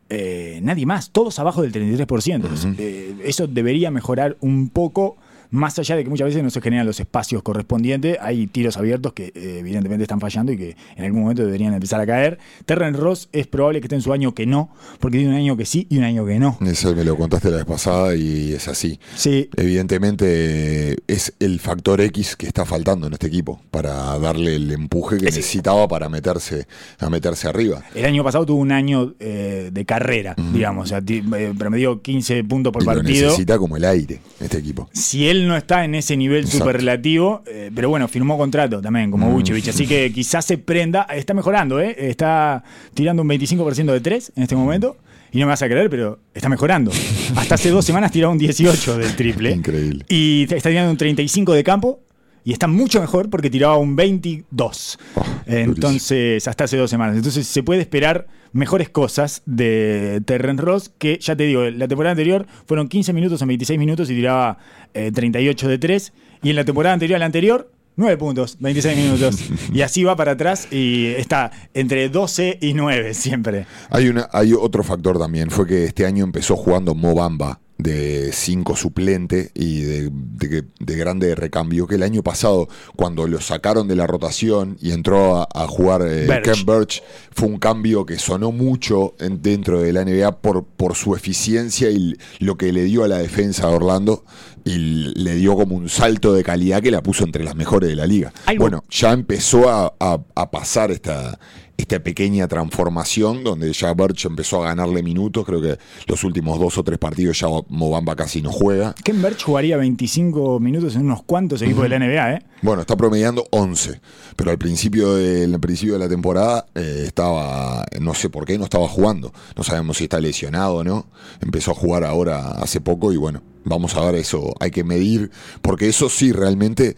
[0.10, 2.76] eh, nadie más, todos abajo del 33%.
[2.78, 5.18] Eh, eso debería mejorar un poco.
[5.54, 9.14] Más allá de que muchas veces no se generan los espacios correspondientes, hay tiros abiertos
[9.14, 12.40] que eh, evidentemente están fallando y que en algún momento deberían empezar a caer.
[12.66, 15.56] Terren Ross es probable que esté en su año que no, porque tiene un año
[15.56, 16.58] que sí y un año que no.
[16.66, 19.00] Eso me lo contaste la vez pasada y es así.
[19.16, 24.72] Sí, Evidentemente es el factor X que está faltando en este equipo para darle el
[24.72, 27.84] empuje que necesitaba para meterse a meterse arriba.
[27.94, 32.44] El año pasado tuvo un año eh, de carrera, digamos, o sea, eh, promedió 15
[32.44, 33.26] puntos por y lo partido.
[33.28, 34.90] necesita como el aire este equipo.
[34.94, 36.60] Si él no está en ese nivel Exacto.
[36.60, 41.34] superlativo, eh, pero bueno, firmó contrato también como Vucevic, así que quizás se prenda, está
[41.34, 41.96] mejorando, ¿eh?
[41.98, 42.64] está
[42.94, 44.98] tirando un 25% de 3 en este momento.
[45.32, 46.92] Y no me vas a creer, pero está mejorando.
[47.36, 49.50] Hasta hace dos semanas tiraba un 18 del triple.
[49.50, 50.06] Increíble.
[50.08, 52.02] Y está tirando un 35 de campo.
[52.44, 55.00] Y está mucho mejor porque tiraba un 22.
[55.16, 57.16] Oh, Entonces, hasta hace dos semanas.
[57.16, 62.12] Entonces, se puede esperar mejores cosas de Terren Ross, que ya te digo, la temporada
[62.12, 64.58] anterior fueron 15 minutos en 26 minutos y tiraba
[64.94, 66.14] eh, 38 de 3.
[66.44, 69.38] Y en la temporada anterior a la anterior, 9 puntos, 26 minutos.
[69.74, 73.66] y así va para atrás y está entre 12 y 9 siempre.
[73.90, 78.76] Hay, una, hay otro factor también, fue que este año empezó jugando Mobamba de 5
[78.76, 83.96] suplente y de, de- de grande recambio, que el año pasado, cuando lo sacaron de
[83.96, 86.44] la rotación y entró a, a jugar eh, Birch.
[86.44, 90.96] Ken Birch, fue un cambio que sonó mucho en- dentro de la NBA por, por
[90.96, 94.24] su eficiencia y lo que le dio a la defensa de Orlando
[94.66, 97.96] y le dio como un salto de calidad que la puso entre las mejores de
[97.96, 98.32] la liga.
[98.46, 101.38] Algo- Bueno, ya empezó a, a- a pasar esta,
[101.78, 105.46] esta pequeña transformación donde ya Birch empezó a ganarle minutos.
[105.46, 108.94] Creo que los últimos dos o tres partidos ya Mobamba casi no juega.
[109.04, 112.44] Ken Birch jugaría 25 minutos en unos cuantos equipos de la NBA, ¿eh?
[112.62, 114.00] Bueno, está promediando 11,
[114.36, 118.58] pero al principio de, al principio de la temporada eh, estaba, no sé por qué,
[118.58, 119.34] no estaba jugando.
[119.58, 121.08] No sabemos si está lesionado o no.
[121.42, 124.54] Empezó a jugar ahora hace poco y bueno, vamos a ver eso.
[124.60, 126.96] Hay que medir, porque eso sí, realmente,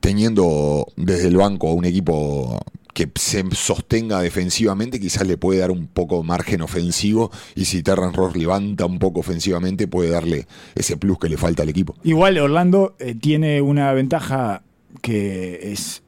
[0.00, 2.60] teniendo desde el banco a un equipo
[2.94, 8.16] que se sostenga defensivamente, quizás le puede dar un poco margen ofensivo y si Terrence
[8.16, 11.96] Ross levanta un poco ofensivamente, puede darle ese plus que le falta al equipo.
[12.04, 14.62] Igual Orlando eh, tiene una ventaja
[15.02, 16.04] que es,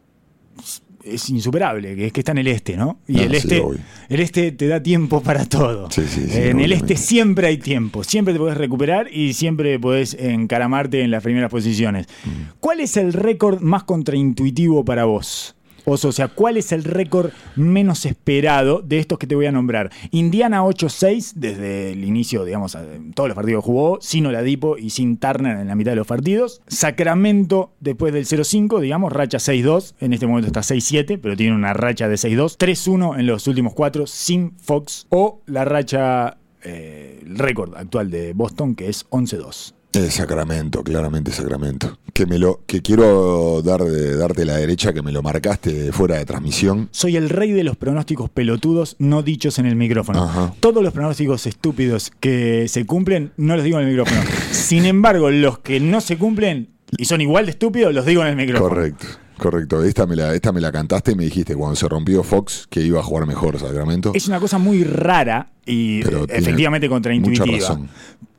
[1.02, 3.00] es insuperable, que es que está en el este, ¿no?
[3.08, 3.62] Y Ah, el este,
[4.08, 5.90] el este te da tiempo para todo.
[5.90, 9.80] Sí, sí, sí, en el este siempre hay tiempo, siempre te puedes recuperar y siempre
[9.80, 12.06] podés encaramarte en las primeras posiciones.
[12.24, 12.58] Mm.
[12.60, 15.55] ¿Cuál es el récord más contraintuitivo para vos?
[15.88, 19.92] O sea, ¿cuál es el récord menos esperado de estos que te voy a nombrar?
[20.10, 22.76] Indiana 8-6 desde el inicio, digamos,
[23.14, 26.60] todos los partidos jugó, sin Oladipo y sin Turner en la mitad de los partidos.
[26.66, 29.94] Sacramento después del 0-5, digamos, racha 6-2.
[30.00, 32.58] En este momento está 6-7, pero tiene una racha de 6-2.
[32.58, 35.06] 3-1 en los últimos cuatro sin Fox.
[35.10, 39.75] O la racha, eh, el récord actual de Boston, que es 11-2.
[39.96, 41.98] Eh, Sacramento, claramente Sacramento.
[42.12, 46.16] Que me lo, que quiero dar de, darte la derecha, que me lo marcaste fuera
[46.16, 46.88] de transmisión.
[46.90, 50.24] Soy el rey de los pronósticos pelotudos no dichos en el micrófono.
[50.24, 50.54] Ajá.
[50.60, 54.20] Todos los pronósticos estúpidos que se cumplen no los digo en el micrófono.
[54.50, 58.28] Sin embargo, los que no se cumplen y son igual de estúpidos los digo en
[58.28, 58.68] el micrófono.
[58.68, 59.06] Correcto,
[59.38, 59.82] correcto.
[59.82, 62.80] Esta me la, esta me la cantaste y me dijiste cuando se rompió Fox que
[62.80, 64.12] iba a jugar mejor Sacramento.
[64.14, 67.58] Es una cosa muy rara y Pero efectivamente mucha contraintuitiva.
[67.58, 67.88] razón.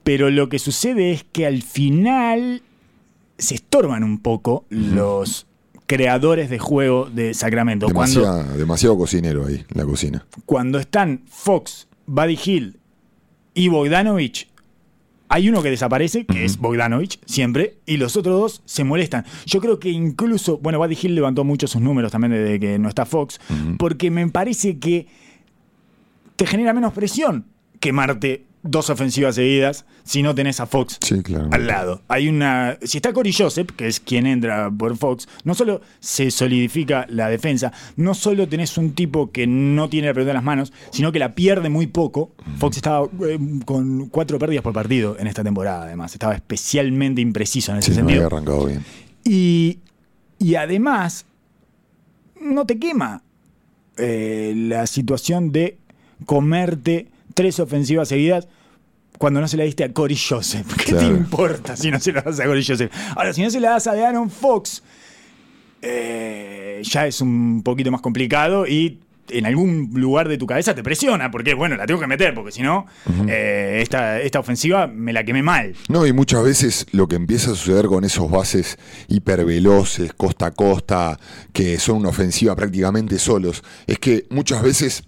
[0.07, 2.61] Pero lo que sucede es que al final
[3.37, 5.47] se estorban un poco los
[5.85, 7.89] creadores de juego de Sacramento.
[7.89, 10.25] Cuando, Demasiado, demasiado cocinero ahí, la cocina.
[10.45, 12.79] cuando están Fox, Buddy Hill
[13.53, 14.47] y Bogdanovich,
[15.27, 19.25] hay uno que desaparece, que es Bogdanovich, siempre, y los otros dos se molestan.
[19.45, 22.87] Yo creo que incluso, bueno, Buddy Hill levantó mucho sus números también desde que no
[22.87, 23.41] está Fox,
[23.77, 25.05] porque me parece que
[26.37, 27.43] te genera menos presión
[27.81, 31.49] quemarte dos ofensivas seguidas si no tenés a Fox Sí, claro.
[31.51, 32.01] al lado.
[32.07, 32.77] Hay una.
[32.81, 37.29] Si está Corey Joseph, que es quien entra por Fox, no solo se solidifica la
[37.29, 41.11] defensa, no solo tenés un tipo que no tiene la pelota en las manos, sino
[41.11, 42.31] que la pierde muy poco.
[42.59, 46.13] Fox estaba eh, con cuatro pérdidas por partido en esta temporada, además.
[46.13, 48.27] Estaba especialmente impreciso en ese Sí, no había sentido.
[48.37, 48.83] arrancado bien.
[49.23, 49.79] Y,
[50.39, 51.25] y además,
[52.41, 53.23] no te quema
[53.97, 55.77] eh, la situación de
[56.25, 57.07] comerte
[57.37, 58.47] tres ofensivas seguidas
[59.19, 60.65] cuando no se la diste a Corey Joseph.
[60.85, 62.91] ¿Qué te importa si no se la das a Corey Joseph?
[63.15, 64.81] Ahora, si no se la das a De'Aaron Fox,
[65.83, 70.81] eh, ya es un poquito más complicado y en algún lugar de tu cabeza te
[70.81, 72.87] presiona, porque bueno, la tengo que meter, porque si no,
[73.27, 75.75] eh, esta, esta ofensiva me la quemé mal.
[75.89, 78.79] No, y muchas veces lo que empieza a suceder con esos bases
[79.09, 81.19] hiperveloces, costa a costa,
[81.53, 85.03] que son una ofensiva prácticamente solos, es que muchas veces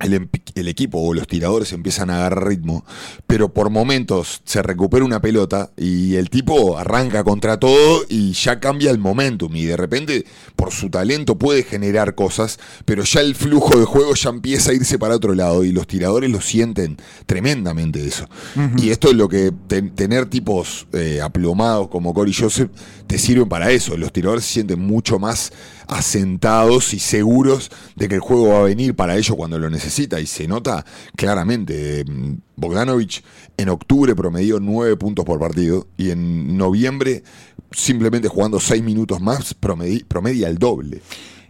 [0.00, 2.84] el, el equipo o los tiradores empiezan a agarrar ritmo,
[3.26, 8.60] pero por momentos se recupera una pelota y el tipo arranca contra todo y ya
[8.60, 10.24] cambia el momentum y de repente
[10.56, 14.74] por su talento puede generar cosas, pero ya el flujo de juego ya empieza a
[14.74, 18.26] irse para otro lado y los tiradores lo sienten tremendamente eso.
[18.78, 22.70] Y esto es lo que ten- tener tipos eh, aplomados como Corey Joseph
[23.06, 23.96] te sirven para eso.
[23.96, 25.52] Los tiradores se sienten mucho más
[25.86, 30.20] asentados y seguros de que el juego va a venir para ellos cuando lo necesita.
[30.20, 30.84] Y se nota
[31.16, 32.04] claramente.
[32.04, 33.22] mm, Bogdanovich
[33.56, 37.22] en octubre promedió 9 puntos por partido y en noviembre,
[37.72, 41.02] simplemente jugando 6 minutos más, promedi- promedia el doble.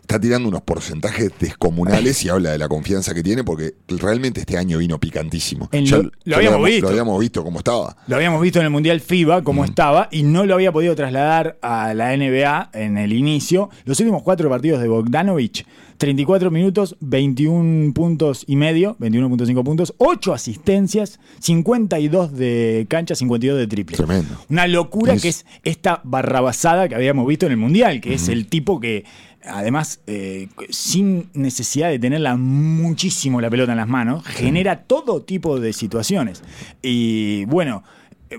[0.04, 4.58] Está tirando unos porcentajes descomunales y habla de la confianza que tiene porque realmente este
[4.58, 5.68] año vino picantísimo.
[5.72, 6.82] En lo- lo habíamos visto.
[6.82, 7.96] Lo habíamos visto cómo estaba.
[8.06, 11.56] Lo habíamos visto en el Mundial FIBA, cómo estaba, y no lo había podido trasladar
[11.62, 13.70] a la NBA en el inicio.
[13.86, 20.34] Los últimos cuatro partidos de Bogdanovich, 34 minutos, 21 puntos y medio, 21.5 puntos, 8
[20.34, 23.96] asistencias, 52 de cancha, 52 de triple.
[23.96, 24.34] Tremendo.
[24.50, 28.28] Una locura Es- que es esta barrabasada que habíamos visto en el Mundial, que es
[28.28, 29.04] el tipo que,
[29.46, 35.58] además, eh, sin necesidad de tenerla muchísimo la pelota en las manos, genera todo tipo
[35.60, 36.42] de situaciones.
[36.82, 37.82] Y bueno.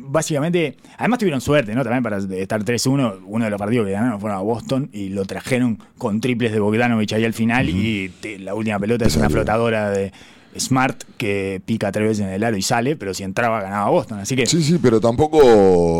[0.02, 1.82] Básicamente, además tuvieron suerte, ¿no?
[1.84, 5.24] También para estar 3-1, uno de los partidos que ganaron fueron a Boston y lo
[5.24, 9.30] trajeron con triples de Bogdanovich ahí al final y te- la última pelota es una
[9.30, 10.12] flotadora de
[10.58, 14.20] Smart que pica tres veces en el aro y sale, pero si entraba ganaba Boston.
[14.20, 15.40] Así que Sí, sí, pero tampoco,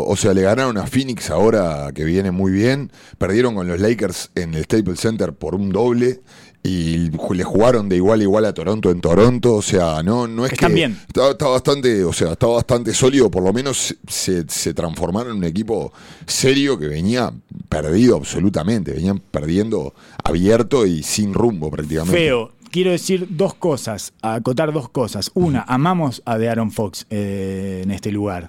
[0.04, 2.90] o sea, le ganaron a Phoenix ahora que viene muy bien.
[3.18, 6.20] Perdieron con los Lakers en el Staples Center por un doble
[6.66, 10.44] y le jugaron de igual a igual a Toronto en Toronto, o sea, no, no
[10.44, 11.00] es Están que bien.
[11.06, 15.38] Está, está bastante, o sea, está bastante sólido, por lo menos se, se transformaron en
[15.38, 15.92] un equipo
[16.26, 17.32] serio que venía
[17.68, 19.94] perdido absolutamente, venían perdiendo
[20.24, 22.18] abierto y sin rumbo prácticamente.
[22.18, 22.52] Feo.
[22.76, 25.30] Quiero decir dos cosas, acotar dos cosas.
[25.32, 28.46] Una, amamos a de Aaron Fox eh, en este lugar,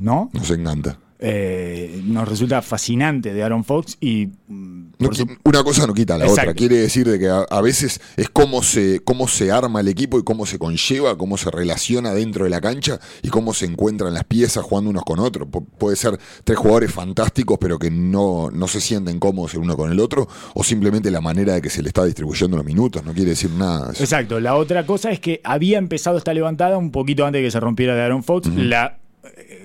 [0.00, 0.30] ¿no?
[0.32, 0.98] Nos encanta.
[1.20, 6.16] Eh, nos resulta fascinante de Aaron Fox y mm, No su- una cosa no quita
[6.16, 6.50] la Exacto.
[6.50, 6.54] otra.
[6.54, 10.18] Quiere decir de que a, a veces es cómo se, cómo se arma el equipo
[10.18, 14.14] y cómo se conlleva, cómo se relaciona dentro de la cancha y cómo se encuentran
[14.14, 15.48] las piezas jugando unos con otros.
[15.48, 19.76] Pu- puede ser tres jugadores fantásticos pero que no, no se sienten cómodos el uno
[19.76, 23.04] con el otro o simplemente la manera de que se le está distribuyendo los minutos.
[23.04, 23.90] No quiere decir nada.
[23.98, 24.38] Exacto.
[24.38, 27.58] La otra cosa es que había empezado esta levantada un poquito antes de que se
[27.60, 28.48] rompiera de Aaron Fox.
[28.54, 28.98] La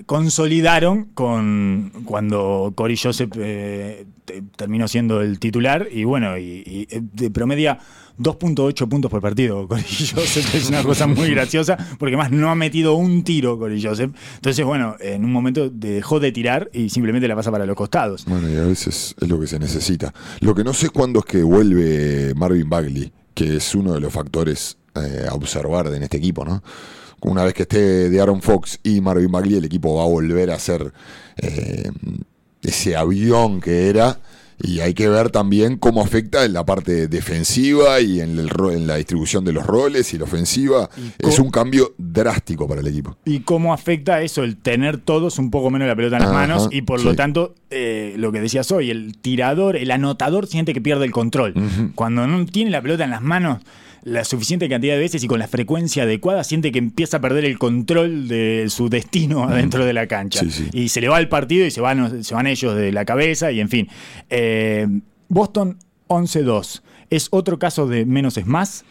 [0.05, 6.87] consolidaron con cuando Corey Joseph eh, te- terminó siendo el titular y bueno, y, y,
[6.89, 7.79] eh, de promedia
[8.19, 9.67] 2.8 puntos por partido.
[9.67, 13.81] Corey Joseph es una cosa muy graciosa porque más no ha metido un tiro Corey
[13.81, 14.11] Joseph.
[14.35, 18.25] Entonces, bueno, en un momento dejó de tirar y simplemente la pasa para los costados.
[18.25, 20.13] Bueno, y a veces es lo que se necesita.
[20.41, 24.13] Lo que no sé cuándo es que vuelve Marvin Bagley, que es uno de los
[24.13, 26.61] factores eh, a observar en este equipo, ¿no?
[27.23, 30.51] Una vez que esté de Aaron Fox y Marvin Bagley, el equipo va a volver
[30.51, 30.93] a ser
[31.37, 31.89] eh,
[32.61, 34.19] ese avión que era.
[34.65, 38.87] Y hay que ver también cómo afecta en la parte defensiva y en, el en
[38.87, 40.89] la distribución de los roles y la ofensiva.
[41.19, 43.17] Y Es un cambio drástico para el equipo.
[43.25, 46.39] y cómo afecta eso el tener todos un poco menos la pelota en las Ajá,
[46.39, 50.73] manos y por lo tanto eh, lo que decías hoy el tirador el anotador siente
[50.73, 51.53] que pierde el control
[51.95, 53.59] cuando no tiene la pelota en las manos
[54.03, 57.45] la suficiente cantidad de veces y con la frecuencia adecuada siente que empieza a perder
[57.45, 60.69] el control de su destino adentro de la cancha Sí, sí.
[60.73, 63.51] y se le va el partido y se van, se van ellos de la cabeza
[63.51, 63.87] y en fin
[64.29, 64.87] Eh,
[65.29, 65.77] Boston
[66.09, 68.83] 11-2 es otro caso de menos es más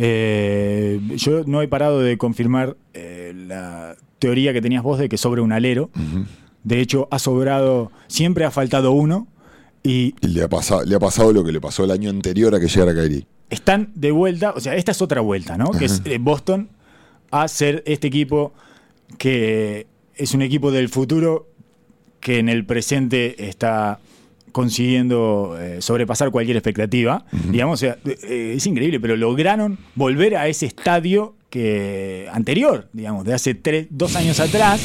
[0.00, 5.18] eh, yo no he parado de confirmar eh, la teoría que tenías vos de que
[5.18, 5.90] sobra un alero.
[6.62, 9.26] De hecho, ha sobrado, siempre ha faltado uno
[9.82, 12.54] y Y le ha, pasado, le ha pasado lo que le pasó el año anterior
[12.54, 13.26] a que llegara Kyrie.
[13.50, 14.52] Están de vuelta.
[14.52, 15.70] O sea, esta es otra vuelta, ¿no?
[15.70, 16.68] Que es eh, Boston
[17.30, 18.52] a ser este equipo
[19.18, 21.48] que es un equipo del futuro
[22.20, 24.00] que en el presente está
[24.52, 27.24] consiguiendo eh, sobrepasar cualquier expectativa.
[27.50, 33.24] Digamos, o sea, eh, es increíble, pero lograron volver a ese estadio que anterior, digamos,
[33.24, 34.80] de hace tres, dos años atrás.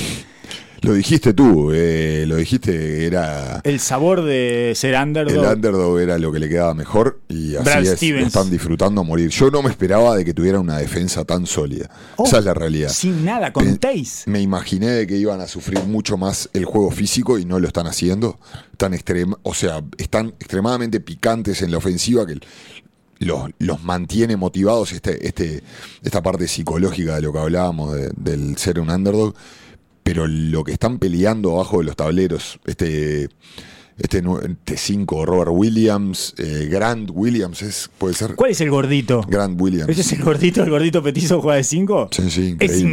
[0.84, 5.54] Lo dijiste tú, eh, lo dijiste, era El sabor de ser el underdog.
[5.54, 8.22] underdog era lo que le quedaba mejor y así Brad es, Stevens.
[8.22, 9.30] lo están disfrutando a morir.
[9.30, 11.90] Yo no me esperaba de que tuviera una defensa tan sólida.
[12.18, 12.90] Oh, Esa es la realidad.
[12.90, 14.24] Sin nada, con Tays.
[14.26, 17.68] Me imaginé de que iban a sufrir mucho más el juego físico y no lo
[17.68, 18.38] están haciendo.
[18.76, 22.40] Tan extrema, o sea, están extremadamente picantes en la ofensiva que
[23.20, 25.64] los, los mantiene motivados este, este,
[26.04, 29.34] esta parte psicológica de lo que hablábamos de- del ser un underdog.
[30.04, 33.30] Pero lo que están peleando abajo de los tableros, este,
[33.98, 38.36] este, este cinco, Robert Williams, eh, Grant Williams, es, puede ser.
[38.36, 39.22] ¿Cuál es el gordito?
[39.28, 39.90] Grant Williams.
[39.90, 42.10] ¿Ese es el gordito, el gordito petizo juega de 5?
[42.12, 42.86] Sí, sí, Es increíble.
[42.86, 42.90] Ese-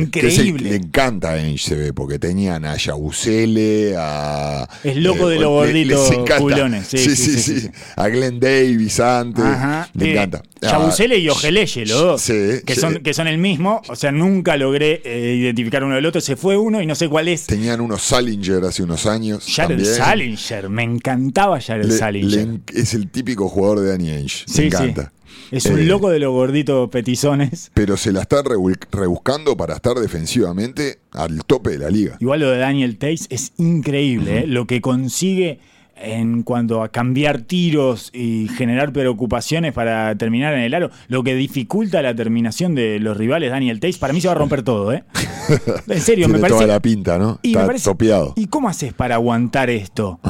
[0.46, 0.70] increíble.
[0.70, 4.68] le encanta a ve, porque tenían a Yabusele, a.
[4.84, 6.86] Es loco de los gorditos culones.
[6.88, 7.70] Sí, Sí sí, sí, sí, sí, sí.
[7.96, 9.44] A Glenn Davis antes.
[9.44, 9.88] Ajá.
[9.94, 10.42] Le Eh, encanta.
[10.62, 12.20] Yabusele y Ah, Ojeleye, los dos.
[12.22, 12.32] Sí,
[12.66, 12.74] que.
[12.74, 13.80] Son, que son el mismo.
[13.88, 16.20] O sea, nunca logré eh, identificar uno del otro.
[16.20, 17.46] Se fue uno y no sé cuál es.
[17.46, 19.46] Tenían unos Salinger hace unos años.
[19.56, 19.84] También.
[19.84, 20.68] Salinger.
[20.68, 22.48] Me encantaba Jared Le- Salinger.
[22.72, 24.44] le es el típico jugador de Danny Ainge.
[24.46, 25.12] Sí, me encanta.
[25.14, 25.16] sí.
[25.52, 27.72] Es un Eh, loco de los gorditos petizones.
[27.74, 32.16] Pero se la está rebuscando para estar defensivamente al tope de la liga.
[32.20, 34.46] Igual lo de Daniel Tays es increíble, ¿eh?
[34.46, 35.58] lo que consigue
[36.02, 41.34] en cuanto a cambiar tiros y generar preocupaciones para terminar en el aro, lo que
[41.34, 44.92] dificulta la terminación de los rivales, Daniel Tays, para mí se va a romper todo,
[44.92, 45.04] ¿eh?
[45.88, 46.58] En serio, Tiene me parece.
[46.60, 47.38] toda la pinta, ¿no?
[47.42, 48.32] y Está parece- topeado.
[48.36, 50.20] ¿Y cómo haces para aguantar esto?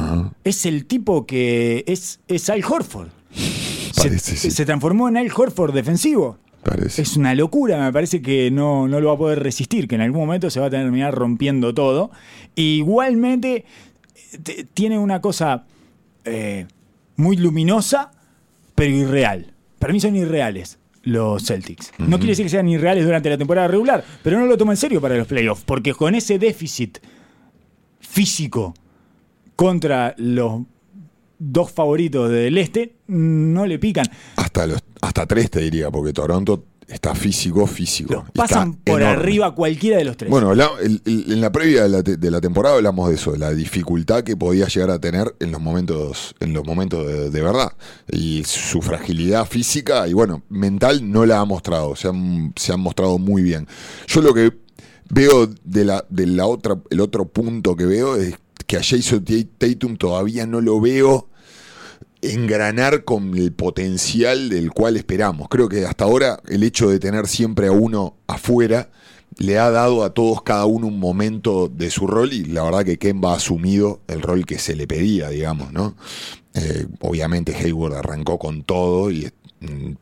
[0.43, 3.07] Es el tipo que es, es Al Horford.
[3.31, 4.51] Se, Parece, sí.
[4.51, 6.37] se transformó en Al Horford defensivo.
[6.63, 7.01] Parece.
[7.01, 10.01] Es una locura, me parece que no, no lo va a poder resistir, que en
[10.01, 12.11] algún momento se va a terminar rompiendo todo.
[12.55, 13.65] Igualmente,
[14.73, 15.65] tiene una cosa
[16.25, 16.67] eh,
[17.15, 18.11] muy luminosa,
[18.75, 19.53] pero irreal.
[19.79, 21.91] Para mí son irreales los Celtics.
[21.97, 24.77] No quiere decir que sean irreales durante la temporada regular, pero no lo toma en
[24.77, 26.99] serio para los playoffs, porque con ese déficit
[27.99, 28.73] físico
[29.55, 30.61] contra los
[31.39, 34.05] dos favoritos del este, no le pican.
[34.35, 38.13] Hasta, los, hasta tres te diría, porque Toronto está físico, físico.
[38.13, 39.21] Los pasan está por enorme.
[39.21, 40.29] arriba cualquiera de los tres.
[40.29, 43.15] Bueno, la- el- el- en la previa de la, te- de la temporada hablamos de
[43.15, 47.05] eso, de la dificultad que podía llegar a tener en los momentos, en los momentos
[47.07, 47.71] de, de verdad.
[48.11, 52.79] Y su fragilidad física y bueno, mental no la ha mostrado, se han, se han
[52.81, 53.67] mostrado muy bien.
[54.07, 54.51] Yo lo que
[55.09, 58.35] veo de la, de la otra, el otro punto que veo es
[58.67, 59.25] que a Jason
[59.57, 61.27] Tatum todavía no lo veo
[62.21, 65.47] engranar con el potencial del cual esperamos.
[65.49, 68.89] Creo que hasta ahora el hecho de tener siempre a uno afuera
[69.37, 72.83] le ha dado a todos cada uno un momento de su rol y la verdad
[72.83, 75.95] que Kemba ha asumido el rol que se le pedía, digamos, ¿no?
[76.53, 79.33] Eh, obviamente Hayward arrancó con todo y es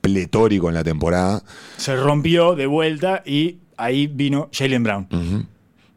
[0.01, 1.43] pletórico en la temporada.
[1.77, 5.47] Se rompió de vuelta y ahí vino Jalen Brown.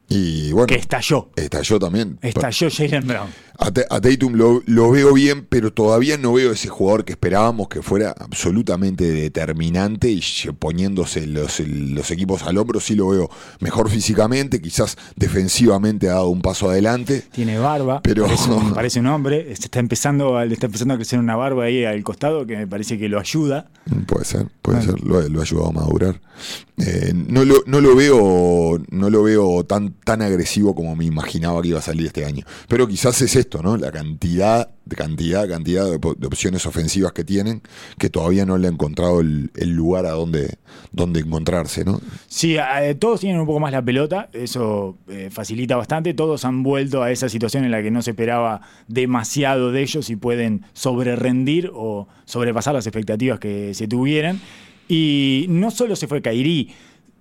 [0.09, 1.31] Y bueno, que estalló.
[1.37, 2.19] estalló también.
[2.21, 3.29] Estalló Jalen Brown.
[3.65, 7.13] A, Ta- a Tatum lo, lo veo bien, pero todavía no veo ese jugador que
[7.13, 10.21] esperábamos que fuera absolutamente determinante y
[10.59, 11.61] poniéndose los,
[12.11, 12.81] equipos al hombro.
[12.81, 17.23] Sí lo veo mejor físicamente, quizás defensivamente ha dado un paso adelante.
[17.31, 19.53] Tiene barba, Pero- parece, un, parece un hombre.
[19.53, 22.99] Está empezando, le está empezando a crecer una barba ahí al costado que me parece
[22.99, 23.71] que lo ayuda.
[24.07, 26.21] Puede ser, puede ser, lo, lo ha ayudado a madurar.
[26.79, 31.63] Eh, no, lo, no lo veo, no lo veo tan, tan agresivo como me imaginaba
[31.63, 32.45] que iba a salir este año.
[32.67, 37.61] Pero quizás es esto, La cantidad, cantidad, cantidad de, opciones ofensivas que tienen,
[37.99, 40.57] que todavía no le ha encontrado el, el lugar a donde,
[40.91, 42.01] donde encontrarse, ¿no?
[42.29, 46.15] Sí, eh, todos tienen un poco más la pelota, eso eh, facilita bastante.
[46.15, 50.09] Todos han vuelto a esa situación en la que no se esperaba demasiado de ellos
[50.09, 54.41] y pueden sobrerendir o sobrepasar las expectativas que se tuvieran.
[54.89, 56.71] Y no solo se fue Kairi,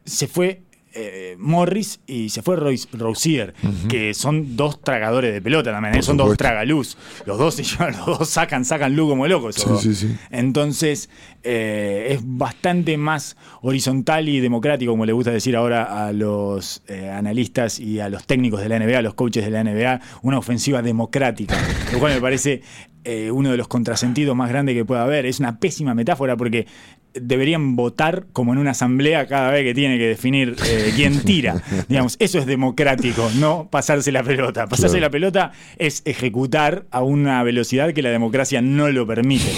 [0.06, 0.62] se fue
[0.94, 3.54] eh, Morris y se fue Royce, Rozier,
[3.90, 6.02] que son dos tragadores de pelota también, ¿eh?
[6.02, 6.98] Son dos tragaluz.
[7.26, 9.56] Los dos, los dos sacan, sacan luz como locos.
[9.56, 9.82] Sí, dos.
[9.82, 10.16] sí, sí.
[10.30, 11.10] Entonces,
[11.44, 16.84] eh, es bastante más horizontal y democrático, como le gusta decir ahora a los
[17.14, 20.38] analistas y a los técnicos de la NBA, a los coaches de la NBA, una
[20.38, 21.56] ofensiva democrática,
[21.94, 22.62] lo cual me parece
[23.04, 25.26] eh, uno de los contrasentidos más grandes que pueda haber.
[25.26, 26.68] Es una pésima metáfora porque
[27.14, 31.62] deberían votar como en una asamblea cada vez que tiene que definir eh, quién tira.
[31.90, 34.68] Digamos, eso es democrático, no pasarse la pelota.
[34.68, 35.08] Pasarse Claro.
[35.08, 39.52] la pelota es ejecutar a una velocidad que la democracia no lo permite.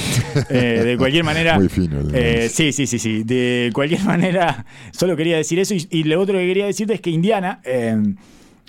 [0.50, 1.60] Eh, de cualquier manera.
[1.60, 3.24] Muy fino eh, sí, sí, sí, sí.
[3.24, 5.76] De cualquier manera, solo quería decir eso.
[5.76, 7.62] Y, y lo otro que quería decirte es que Indiana,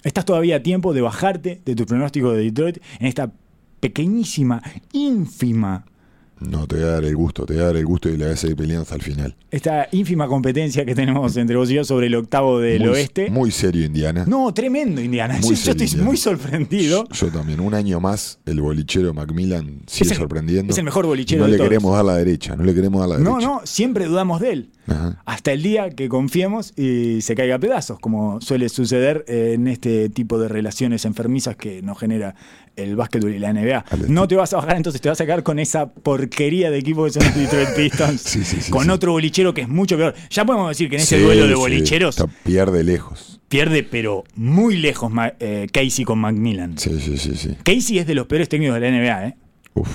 [0.03, 3.33] estás todavía a tiempo de bajarte de tu pronóstico de Detroit en esta
[3.89, 4.63] pequeñísima,
[4.93, 5.85] ínfima
[6.41, 8.25] No, te voy a dar el gusto, te voy a dar el gusto y le
[8.25, 9.37] voy a seguir peleando hasta el final.
[9.51, 13.31] esta ínfima competencia que tenemos entre vos y yo sobre el octavo del muy, oeste.
[13.31, 14.25] Muy serio, Indiana.
[14.27, 15.35] no, tremendo, Indiana.
[15.41, 16.05] Muy yo, serio, estoy Indiana.
[16.05, 17.07] muy sorprendido.
[17.13, 17.61] Yo también.
[17.61, 20.73] Un año más, el bolichero Macmillan sigue Es el- sorprendiendo.
[20.73, 21.69] es el mejor bolichero No de le todos.
[21.71, 23.47] queremos dar la derecha, no le queremos dar la No, derecha.
[23.47, 24.71] no, siempre dudamos de él.
[24.89, 25.23] Ajá.
[25.25, 30.09] Hasta el día que confiemos y se caiga a pedazos, como suele suceder en este
[30.11, 32.35] tipo de relaciones enfermizas que nos genera
[32.77, 33.85] el básquetbol y la NBA.
[34.09, 37.05] No te vas a bajar, entonces te vas a quedar con esa porquería de equipo
[37.05, 40.15] que son los Detroit Pistons, Sí, sí, sí, con otro bolichero que es mucho peor.
[40.31, 43.41] Ya podemos decir que en ese duelo de bolicheros pierde lejos.
[43.49, 46.77] pierde, pero muy lejos eh, Casey con Macmillan.
[46.79, 47.57] Sí, sí, sí, sí.
[47.63, 49.37] Casey es de los peores técnicos de la NBA, ¿eh?
[49.75, 49.89] Uf,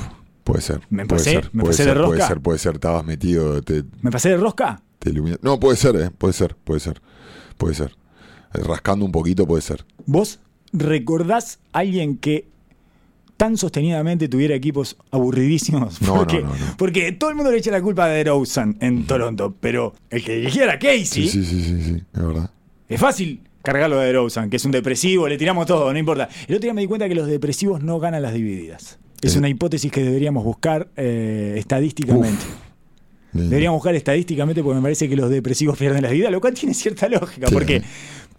[0.44, 0.82] puede ser.
[0.90, 2.28] Me puede pasé- ser, me puede pasé ser, de Puede rosca.
[2.28, 4.82] ser, puede ser, estabas metido, te, ¿Me pasé de rosca?
[5.00, 5.12] te
[5.42, 7.02] No, puede ser, eh, puede ser, puede ser.
[7.58, 7.96] Puede ser.
[8.54, 9.86] Eh, Rascando un poquito puede ser.
[10.06, 10.40] ¿Vos
[10.72, 12.48] recordás a alguien que
[13.40, 16.02] tan sostenidamente tuviera equipos aburridísimos?
[16.02, 16.76] No, porque, no, no.
[16.78, 20.36] porque todo el mundo le echa la culpa a DeRozan en Toronto, pero el que
[20.36, 22.50] dirigiera a Casey, Sí, sí, sí, sí, sí, es verdad.
[22.90, 26.28] es fácil cargarlo a DeRozan, que es un depresivo, le tiramos todo, no importa.
[26.50, 29.00] El otro día me di cuenta que los depresivos no ganan las divididas.
[29.22, 29.40] Es Eh.
[29.40, 32.44] una hipótesis que deberíamos buscar eh, estadísticamente.
[33.32, 36.74] Deberíamos buscar estadísticamente porque me parece que los depresivos pierden la vida, lo cual tiene
[36.74, 37.84] cierta lógica, porque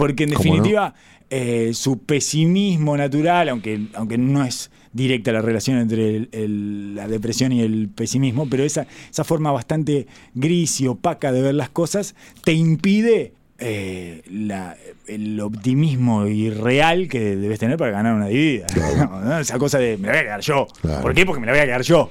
[0.00, 0.94] Porque en ¿Cómo definitiva,
[1.30, 7.06] eh, su pesimismo natural, aunque, aunque no es directa la relación entre el- el- la
[7.06, 11.68] depresión y el pesimismo, pero esa, esa forma bastante gris y opaca de ver las
[11.70, 14.74] cosas te impide eh, la-
[15.06, 18.66] el optimismo irreal que debes tener para ganar una dividida.
[19.22, 20.66] No, esa cosa de me la voy a quedar yo.
[20.80, 21.02] Claro.
[21.02, 21.26] ¿Por qué?
[21.26, 22.10] Porque me la voy a quedar yo.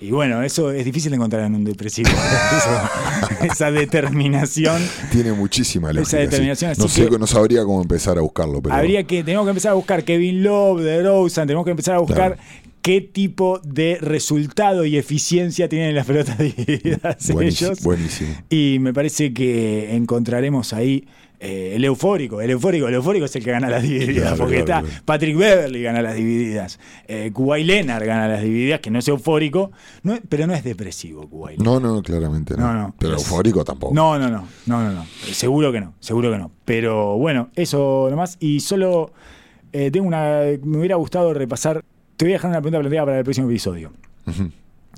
[0.00, 2.08] Y bueno, eso es difícil de encontrar en un depresivo.
[2.56, 4.80] Eso- esa determinación.
[5.12, 6.10] Tiene muchísima lógica.
[6.10, 6.16] sí.
[6.24, 9.44] determinación, así no, sé, que- no sabría cómo empezar a buscarlo, pero Habría que, tenemos
[9.46, 12.36] que empezar a buscar Kevin Love, de Rosen, tenemos que empezar a buscar Claro.
[12.82, 17.82] qué tipo de resultado y eficiencia tienen las pelotas divididas buenísimo, ellos.
[17.82, 18.34] buenísimo.
[18.48, 21.06] Y me parece que encontraremos ahí
[21.40, 22.40] eh, el eufórico.
[22.42, 24.14] El eufórico, el eufórico es el que gana las divididas.
[24.34, 25.02] Claro, porque claro, está.
[25.06, 26.78] Patrick Beverly gana las divididas.
[27.08, 29.72] Eh, Kuwait Leonard gana las divididas, que no es eufórico,
[30.02, 32.66] no es- pero no es depresivo Kuwait No, no, claramente no.
[32.66, 32.94] No, no.
[32.98, 33.94] Pero Es- eufórico tampoco.
[33.94, 35.06] no, no, no, no, no, no.
[35.32, 36.50] Seguro que no, seguro que no.
[36.64, 38.36] Pero bueno, eso nomás.
[38.38, 39.12] Y solo
[39.72, 40.40] eh, tengo una.
[40.62, 41.84] Me hubiera gustado repasar.
[42.16, 43.92] Te voy a dejar una pregunta planteada para el próximo episodio.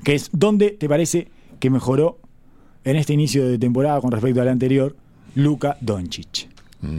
[0.02, 1.28] Que es: ¿dónde te parece
[1.60, 2.18] que mejoró
[2.84, 4.96] en este inicio de temporada con respecto al anterior
[5.34, 6.48] Luka Doncic?
[6.80, 6.98] Mm,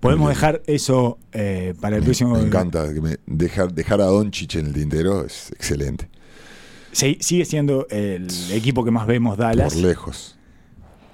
[0.00, 2.34] Podemos dejar eso eh, para el próximo.
[2.36, 6.08] Me encanta que me- dejar, dejar a Doncic en el tintero es excelente.
[6.92, 9.72] Sigue siendo el equipo que más vemos Dallas.
[9.74, 10.36] Por lejos.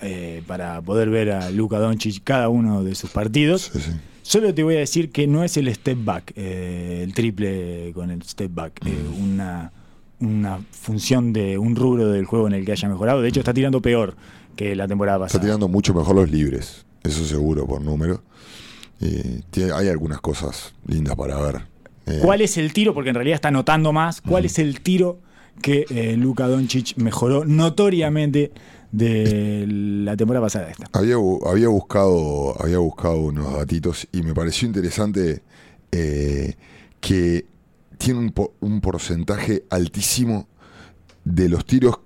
[0.00, 3.70] eh, para poder ver a Luka Doncic cada uno de sus partidos.
[3.74, 3.90] Sí, sí.
[4.22, 8.10] Solo te voy a decir que no es el step back, eh, el triple con
[8.10, 9.72] el step back, eh, una,
[10.20, 13.22] una función de un rubro del juego en el que haya mejorado.
[13.22, 14.16] De hecho, está tirando peor
[14.58, 15.42] que la temporada Está pasada.
[15.44, 16.84] tirando mucho mejor los libres.
[17.04, 18.22] Eso seguro, por número.
[19.50, 21.62] Tiene- hay algunas cosas lindas para ver.
[22.06, 22.92] Eh, ¿Cuál es el tiro?
[22.92, 24.20] Porque en realidad está notando más.
[24.20, 25.20] ¿Cuál es el tiro
[25.62, 28.50] que eh, Luka Doncic mejoró notoriamente
[28.90, 30.88] de la temporada pasada esta?
[30.92, 31.14] Había,
[31.46, 35.42] había, buscado, había buscado unos datitos y me pareció interesante
[35.92, 36.54] eh,
[37.00, 37.46] que
[37.98, 40.48] tiene un, un porcentaje altísimo
[41.24, 41.98] de los tiros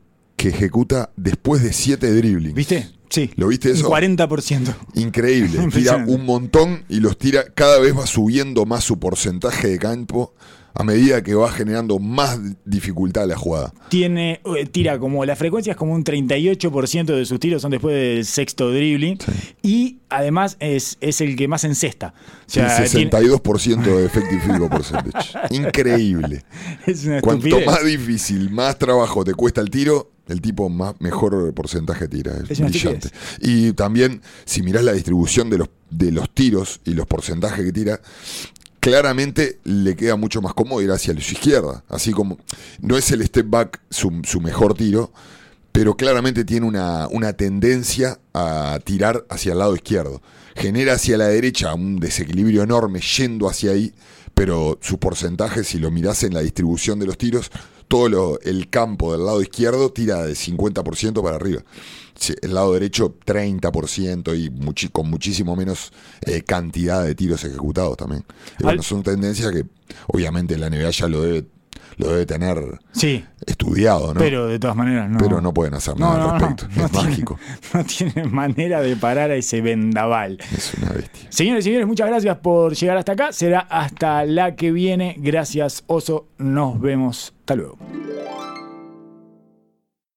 [0.43, 2.55] que ejecuta después de siete driblings.
[2.55, 2.90] ¿Viste?
[3.09, 3.30] Sí.
[3.36, 3.88] ¿Lo viste eso?
[3.88, 4.74] Un 40%.
[4.95, 5.68] Increíble.
[5.72, 7.45] Tira un montón y los tira.
[7.55, 10.34] Cada vez va subiendo más su porcentaje de campo
[10.75, 13.73] a medida que va generando más dificultad la jugada.
[13.89, 17.95] tiene eh, tira como la frecuencia es como un 38% de sus tiros son después
[17.95, 19.18] del sexto dribbling
[19.62, 22.14] y además es, es el que más encesta.
[22.47, 25.39] O sea, Tiene tiene- 62% de effective field goal percentage.
[25.51, 26.45] Increíble.
[26.87, 31.53] es una Cuanto más difícil, más trabajo te cuesta el tiro, el tipo más mejor
[31.55, 32.33] porcentaje tira.
[32.49, 33.09] Es, Es brillante.
[33.41, 37.73] Y también, si mirás la distribución de los, de los tiros y los porcentajes que
[37.73, 38.01] tira,
[38.83, 41.85] claramente le queda mucho más cómodo ir hacia su izquierda.
[41.89, 42.39] Así como
[42.80, 45.12] no es el step back su, su mejor tiro,
[45.70, 50.20] pero claramente tiene una, una tendencia a tirar hacia el lado izquierdo.
[50.57, 53.95] Genera hacia la derecha un desequilibrio enorme yendo hacia ahí,
[54.43, 57.49] pero su porcentaje, si lo mirás en la distribución de los tiros,
[57.86, 61.62] todo lo- el campo del lado izquierdo tira de 50% para arriba.
[62.43, 64.51] El lado derecho 30% y
[64.90, 65.93] con muchísimo menos
[66.26, 68.24] eh, cantidad de tiros ejecutados también.
[68.59, 69.64] Y bueno, son tendencias que
[70.09, 71.45] obviamente la NBA ya lo debe,
[71.97, 72.59] lo debe tener
[72.93, 74.20] Sí, estudiado, ¿no?
[74.20, 75.18] pero de todas maneras no.
[75.18, 76.66] Pero no pueden hacer nada al respecto.
[76.76, 77.38] no es tiene- mágico.
[77.74, 80.38] no tiene manera de parar a ese vendaval.
[80.53, 81.26] Es una bestia.
[81.30, 83.32] Señores y señores, muchas gracias por llegar hasta acá.
[83.32, 85.16] Será hasta la que viene.
[85.18, 86.28] Gracias, Oso.
[86.38, 87.34] Nos vemos.
[87.40, 87.78] Hasta luego.